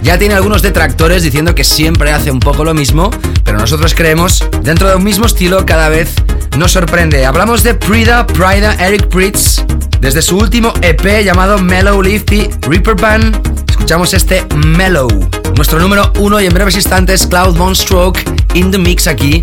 Ya 0.00 0.16
tiene 0.16 0.32
algunos 0.32 0.62
detractores 0.62 1.22
diciendo 1.22 1.54
que 1.54 1.62
siempre 1.62 2.10
hace 2.10 2.30
un 2.30 2.40
poco 2.40 2.64
lo 2.64 2.72
mismo, 2.72 3.10
pero 3.44 3.58
nosotros 3.58 3.92
creemos, 3.92 4.46
dentro 4.62 4.88
de 4.88 4.96
un 4.96 5.04
mismo 5.04 5.26
estilo, 5.26 5.66
cada 5.66 5.90
vez 5.90 6.14
nos 6.56 6.72
sorprende. 6.72 7.26
Hablamos 7.26 7.62
de 7.62 7.74
Prida, 7.74 8.26
Prida, 8.26 8.72
Eric 8.76 9.08
Pritz, 9.08 9.62
desde 10.00 10.22
su 10.22 10.38
último 10.38 10.72
EP 10.80 11.22
llamado 11.22 11.58
Mellow 11.58 12.00
Lifty 12.00 12.48
Reaper 12.62 12.94
Band. 12.94 13.62
Escuchamos 13.68 14.14
este 14.14 14.46
Mellow, 14.56 15.08
nuestro 15.54 15.78
número 15.78 16.10
uno 16.18 16.40
y 16.40 16.46
en 16.46 16.54
breves 16.54 16.76
instantes 16.76 17.26
Cloud 17.26 17.74
Stroke 17.74 18.20
in 18.54 18.70
the 18.70 18.78
mix 18.78 19.06
aquí 19.06 19.42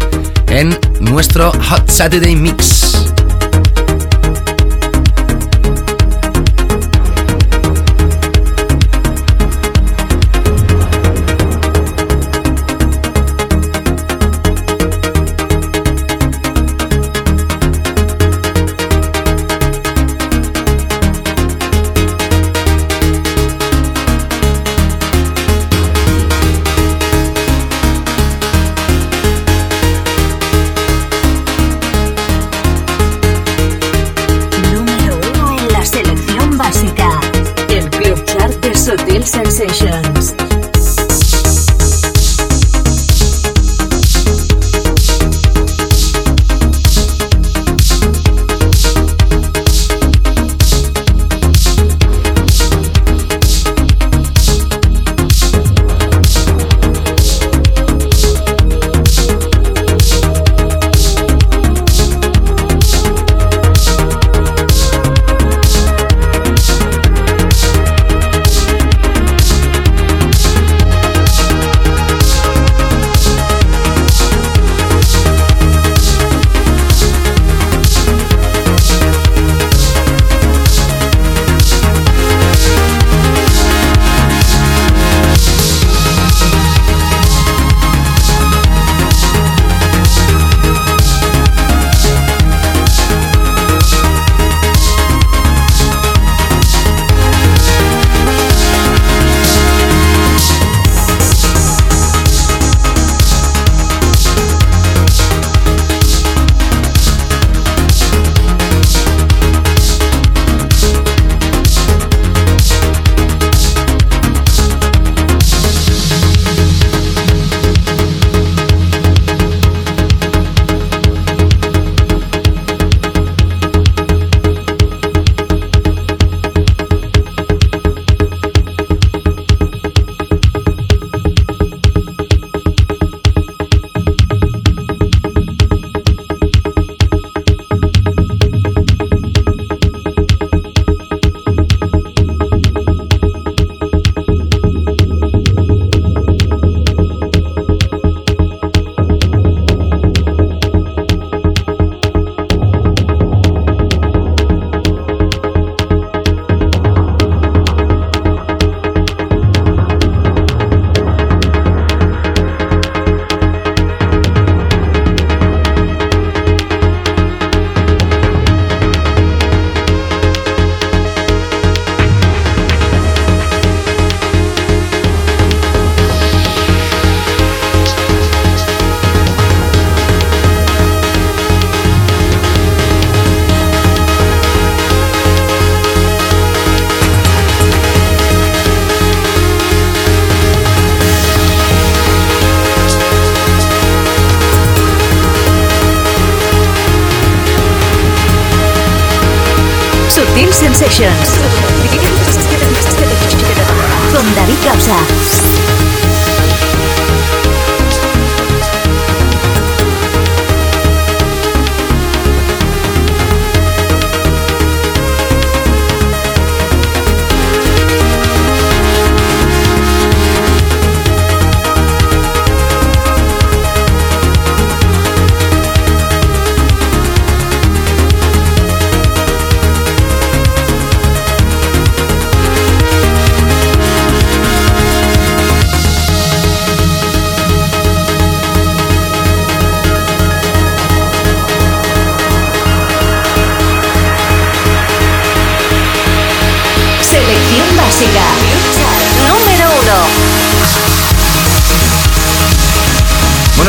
en 0.51 0.77
nuestro 0.99 1.51
Hot 1.69 1.89
Saturday 1.89 2.35
Mix. 2.35 2.80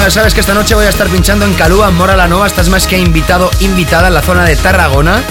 Ya 0.03 0.11
sabes 0.11 0.35
que 0.35 0.41
esta 0.41 0.53
noche 0.53 0.75
voy 0.75 0.85
a 0.85 0.89
estar 0.89 1.09
pinchando 1.09 1.45
en 1.45 1.55
Calúa, 1.55 1.93
Mora 1.93 2.17
la 2.17 2.27
Nova. 2.27 2.49
Estás 2.49 2.69
más 2.69 2.89
que 2.89 2.99
invitado, 2.99 3.49
invitada 3.61 4.09
en 4.09 4.15
la 4.15 4.21
zona 4.21 4.45
de 4.45 4.57
Tarragona. 4.57 5.23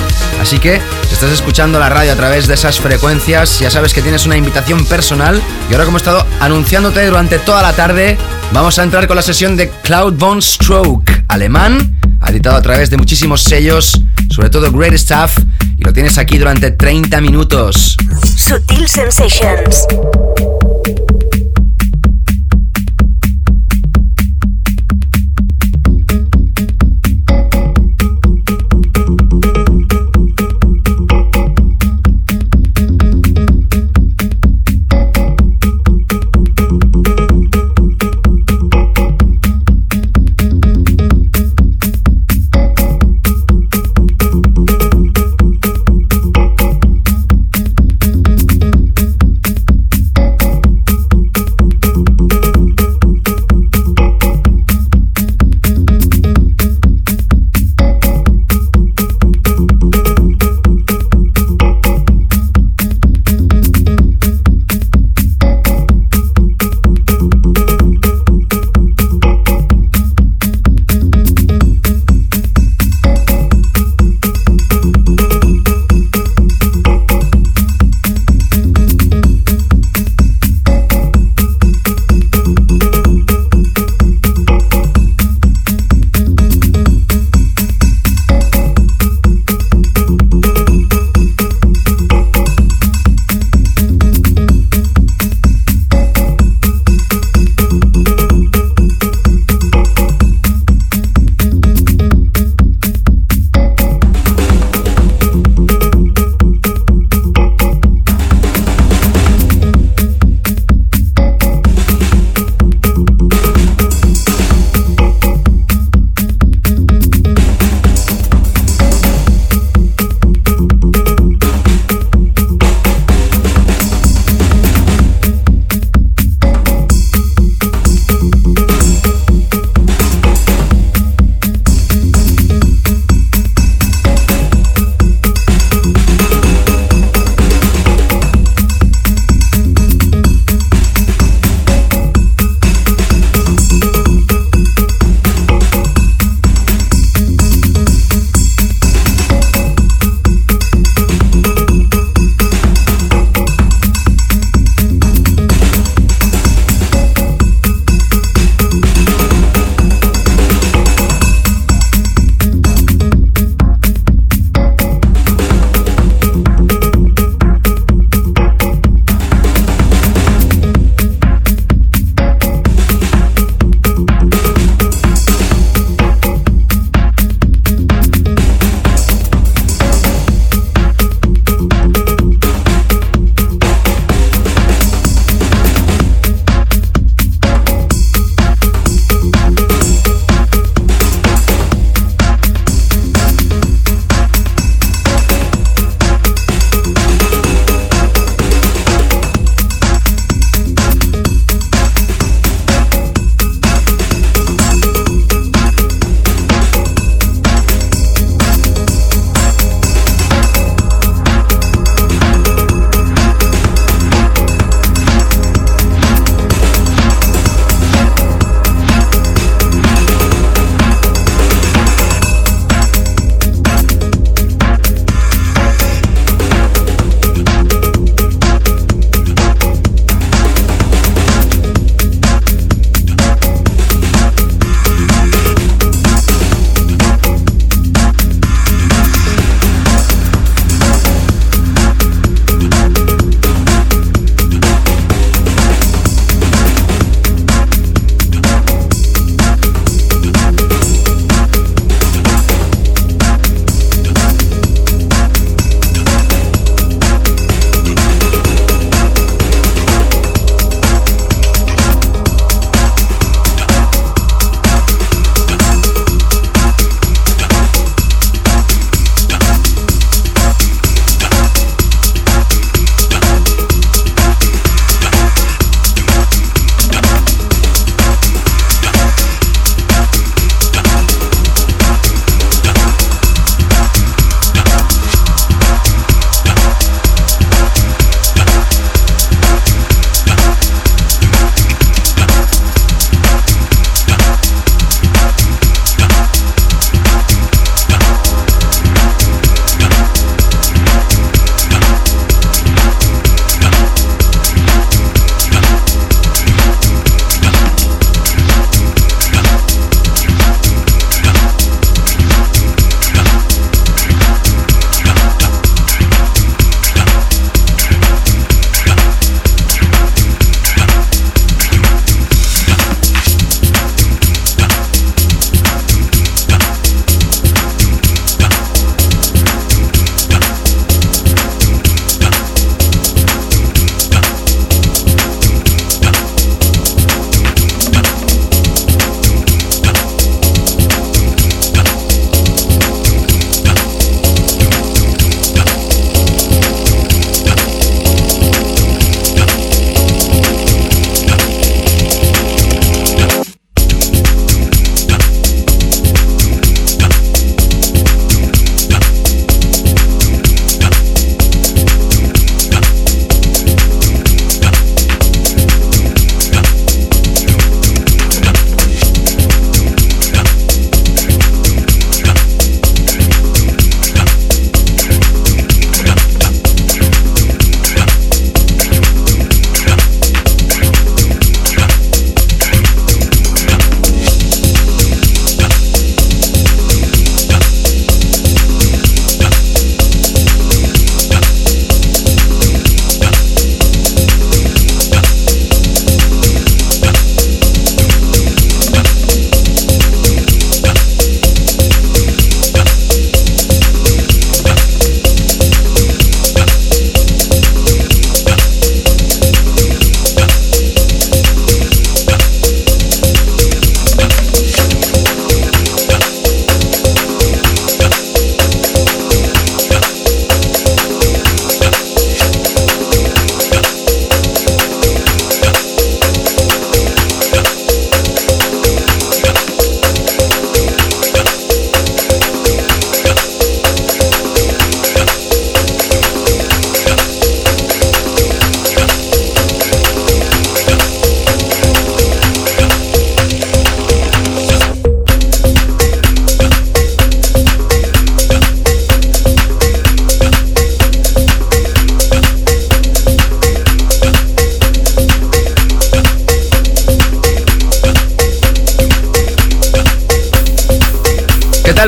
Así 0.42 0.60
que, 0.60 0.80
estás 1.12 1.30
escuchando 1.30 1.78
la 1.78 1.90
radio 1.90 2.14
a 2.14 2.16
través 2.16 2.48
de 2.48 2.54
esas 2.54 2.80
frecuencias, 2.80 3.60
ya 3.60 3.70
sabes 3.70 3.94
que 3.94 4.02
tienes 4.02 4.26
una 4.26 4.38
invitación 4.38 4.86
personal. 4.86 5.42
Y 5.70 5.74
ahora, 5.74 5.84
como 5.84 5.98
he 5.98 6.00
estado 6.00 6.26
anunciándote 6.40 7.06
durante 7.06 7.38
toda 7.38 7.62
la 7.62 7.74
tarde, 7.74 8.18
vamos 8.54 8.80
a 8.80 8.84
entrar 8.84 9.08
con 9.08 9.18
la 9.18 9.22
sesión 9.22 9.58
de 9.58 9.70
Cloudbone 9.84 10.42
Stroke, 10.42 11.26
alemán, 11.28 12.00
editado 12.26 12.56
a 12.56 12.62
través 12.62 12.90
de 12.90 12.96
muchísimos 12.96 13.44
sellos, 13.44 14.02
sobre 14.30 14.50
todo 14.50 14.72
Great 14.72 14.94
Stuff, 14.96 15.38
y 15.78 15.84
lo 15.84 15.92
tienes 15.92 16.18
aquí 16.18 16.38
durante 16.38 16.72
30 16.72 17.20
minutos. 17.20 17.98
Sutil 18.38 18.88
Sensations. 18.88 19.86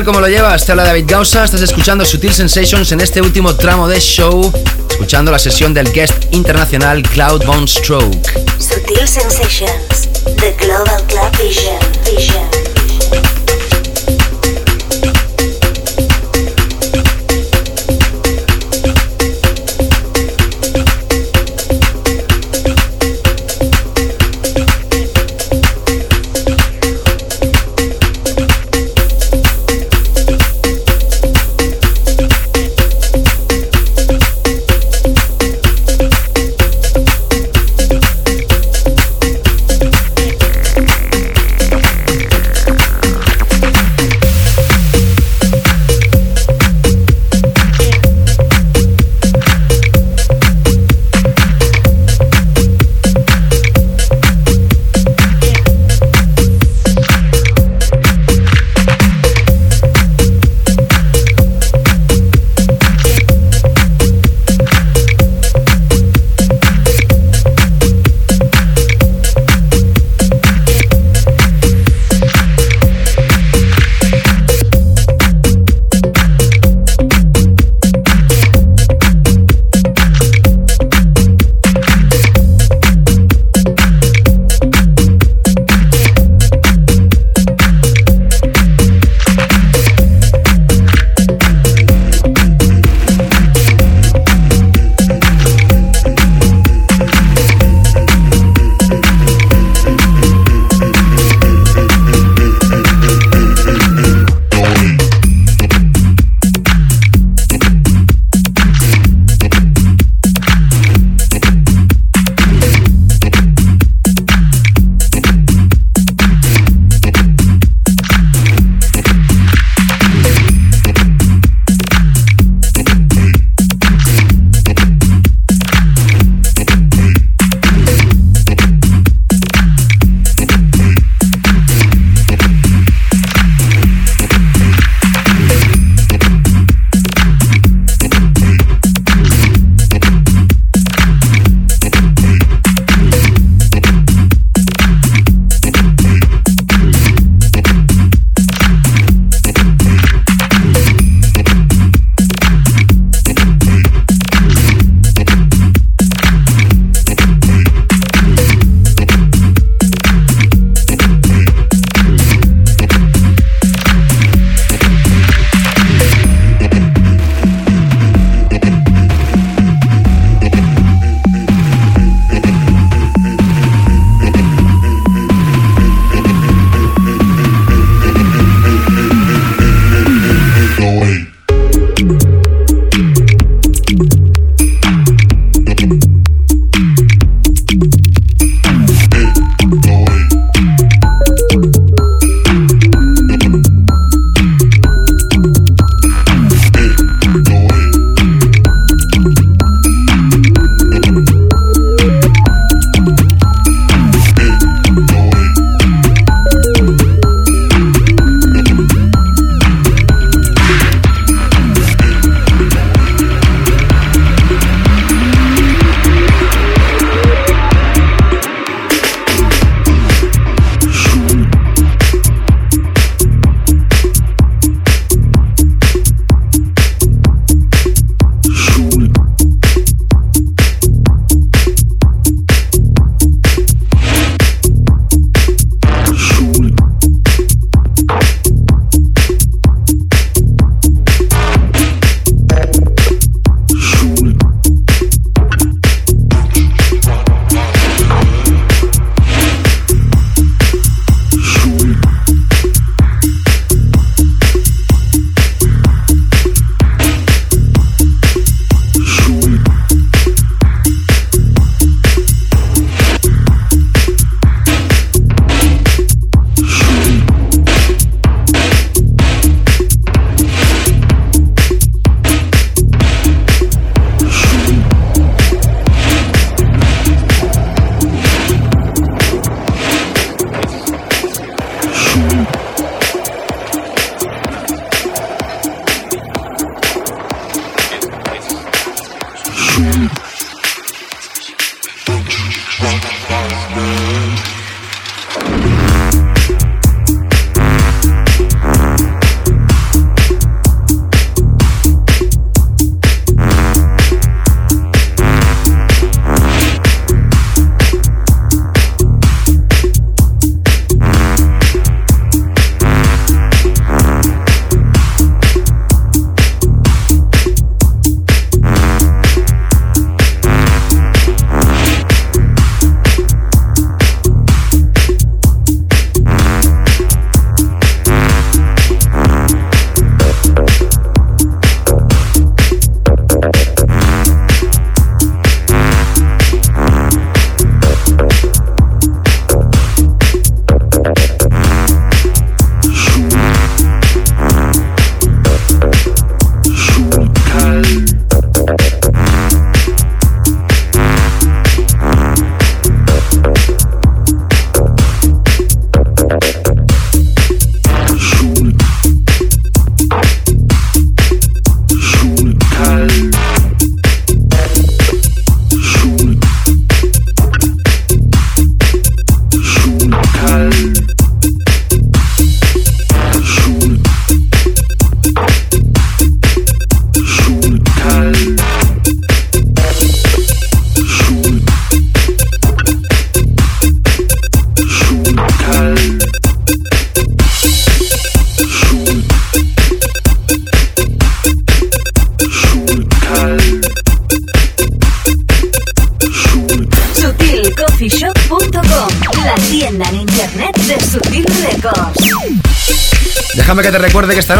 Tal? 0.04 0.14
¿Cómo 0.14 0.20
lo 0.20 0.28
llevas? 0.28 0.64
Te 0.64 0.72
habla 0.72 0.84
David 0.84 1.04
Gausa, 1.06 1.44
estás 1.44 1.60
escuchando 1.62 2.04
Sutil 2.04 2.32
Sensations 2.32 2.92
en 2.92 3.00
este 3.00 3.20
último 3.20 3.54
tramo 3.56 3.88
de 3.88 4.00
show, 4.00 4.52
escuchando 4.90 5.30
la 5.30 5.38
sesión 5.38 5.74
del 5.74 5.90
guest 5.92 6.32
internacional 6.32 7.02
Cloud 7.02 7.44
Bone 7.44 7.66
Stroke. 7.66 8.16
Sutil 8.58 9.06
Sensations, 9.08 10.08
The 10.36 10.54
Global 10.58 11.02
Club 11.06 11.36
Vision. 11.38 11.78
Vision. 12.04 12.73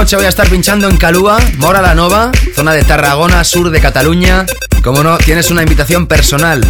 Noche 0.05 0.17
voy 0.17 0.27
a 0.27 0.29
estar 0.29 0.47
pinchando 0.51 0.87
en 0.87 0.99
Calúa, 0.99 1.39
Mora 1.57 1.81
la 1.81 1.95
Nova, 1.95 2.31
zona 2.55 2.75
de 2.75 2.85
Tarragona, 2.85 3.43
sur 3.43 3.71
de 3.71 3.81
Cataluña. 3.81 4.45
Como 4.83 5.03
no, 5.03 5.17
tienes 5.17 5.51
una 5.51 5.63
invitación 5.63 6.07
personal. 6.07 6.63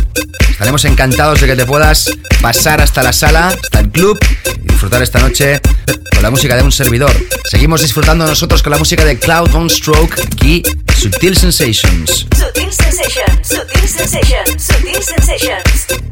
Estaremos 0.48 0.84
encantados 0.84 1.40
de 1.40 1.48
que 1.48 1.56
te 1.56 1.66
puedas 1.66 2.12
pasar 2.40 2.80
hasta 2.80 3.02
la 3.02 3.12
sala, 3.12 3.48
hasta 3.48 3.80
el 3.80 3.90
club 3.90 4.16
y 4.62 4.68
disfrutar 4.68 5.02
esta 5.02 5.18
noche 5.18 5.60
con 6.12 6.22
la 6.22 6.30
música 6.30 6.54
de 6.54 6.62
un 6.62 6.70
servidor. 6.70 7.10
Seguimos 7.44 7.80
disfrutando 7.80 8.24
nosotros 8.24 8.62
con 8.62 8.70
la 8.70 8.78
música 8.78 9.04
de 9.04 9.18
Cloud 9.18 9.52
on 9.52 9.68
Stroke 9.68 10.14
aquí, 10.20 10.62
Sensations. 10.94 12.28
Sensations, 12.70 13.48
Sensations, 13.82 14.62
Sutil 14.62 15.02
Sensations. 15.02 16.03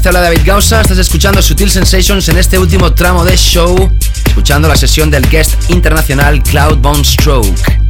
Te 0.00 0.08
habla 0.08 0.22
David 0.22 0.40
Gausa, 0.44 0.80
estás 0.80 0.96
escuchando 0.98 1.42
Sutil 1.42 1.70
Sensations 1.70 2.26
en 2.28 2.38
este 2.38 2.58
último 2.58 2.92
tramo 2.94 3.24
de 3.24 3.36
show, 3.36 3.92
escuchando 4.24 4.66
la 4.66 4.74
sesión 4.74 5.10
del 5.10 5.28
guest 5.28 5.70
internacional 5.70 6.42
Cloud 6.42 6.78
Bone 6.78 7.04
Stroke. 7.04 7.81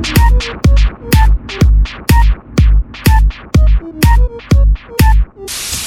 Thank 0.00 0.42
you. 5.72 5.77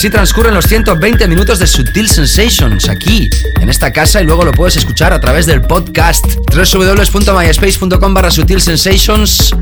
Así 0.00 0.08
transcurren 0.08 0.54
los 0.54 0.64
120 0.64 1.28
minutos 1.28 1.58
de 1.58 1.66
Sutil 1.66 2.08
Sensations 2.08 2.88
aquí, 2.88 3.28
en 3.60 3.68
esta 3.68 3.92
casa, 3.92 4.22
y 4.22 4.24
luego 4.24 4.46
lo 4.46 4.52
puedes 4.52 4.78
escuchar 4.78 5.12
a 5.12 5.20
través 5.20 5.44
del 5.44 5.60
podcast 5.60 6.24
www.myspace.com 6.54 8.14
barra 8.14 8.30
Sutil 8.30 8.62
Sensations. 8.62 9.54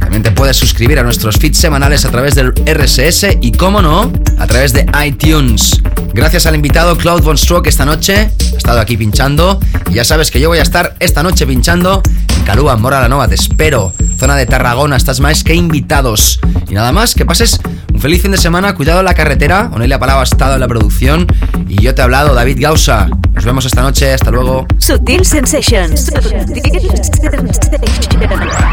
También 0.00 0.22
te 0.22 0.30
puedes 0.30 0.56
suscribir 0.56 0.98
a 0.98 1.02
nuestros 1.02 1.36
feeds 1.36 1.58
semanales 1.58 2.06
a 2.06 2.10
través 2.10 2.34
del 2.34 2.54
RSS 2.64 3.36
y, 3.42 3.52
como 3.52 3.82
no, 3.82 4.10
a 4.38 4.46
través 4.46 4.72
de 4.72 4.86
iTunes. 5.04 5.82
Gracias 6.14 6.46
al 6.46 6.54
invitado 6.54 6.96
Cloud 6.96 7.22
Von 7.22 7.36
Stroke 7.36 7.68
esta 7.68 7.84
noche, 7.84 8.30
ha 8.54 8.56
estado 8.56 8.80
aquí 8.80 8.96
pinchando. 8.96 9.60
Y 9.90 9.96
ya 9.96 10.04
sabes 10.04 10.30
que 10.30 10.40
yo 10.40 10.48
voy 10.48 10.60
a 10.60 10.62
estar 10.62 10.96
esta 10.98 11.22
noche 11.22 11.46
pinchando 11.46 12.00
en 12.38 12.44
Calúa, 12.44 12.76
Mora 12.76 13.02
la 13.02 13.08
Nova. 13.10 13.28
Te 13.28 13.34
espero. 13.34 13.92
Zona 14.18 14.34
de 14.36 14.46
Tarragona, 14.46 14.96
estás 14.96 15.20
más 15.20 15.44
que 15.44 15.54
invitados. 15.54 16.40
Y 16.70 16.74
nada 16.74 16.92
más, 16.92 17.14
que 17.14 17.26
pases 17.26 17.60
feliz 18.02 18.20
fin 18.20 18.32
de 18.32 18.36
semana, 18.36 18.74
cuidado 18.74 18.98
en 18.98 19.04
la 19.04 19.14
carretera. 19.14 19.70
Onelia 19.72 19.98
Palau 19.98 20.18
ha 20.18 20.24
estado 20.24 20.54
en 20.54 20.60
la 20.60 20.66
producción 20.66 21.24
y 21.68 21.80
yo 21.80 21.94
te 21.94 22.02
he 22.02 22.04
hablado, 22.04 22.34
David 22.34 22.58
Gausa. 22.60 23.08
Nos 23.32 23.44
vemos 23.44 23.64
esta 23.64 23.80
noche, 23.82 24.12
hasta 24.12 24.32
luego. 24.32 24.66
Sutil 24.78 25.24
Sensations. 25.24 26.10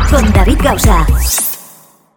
Con 0.09 0.33
David 0.33 0.57
Gausa. 0.63 1.05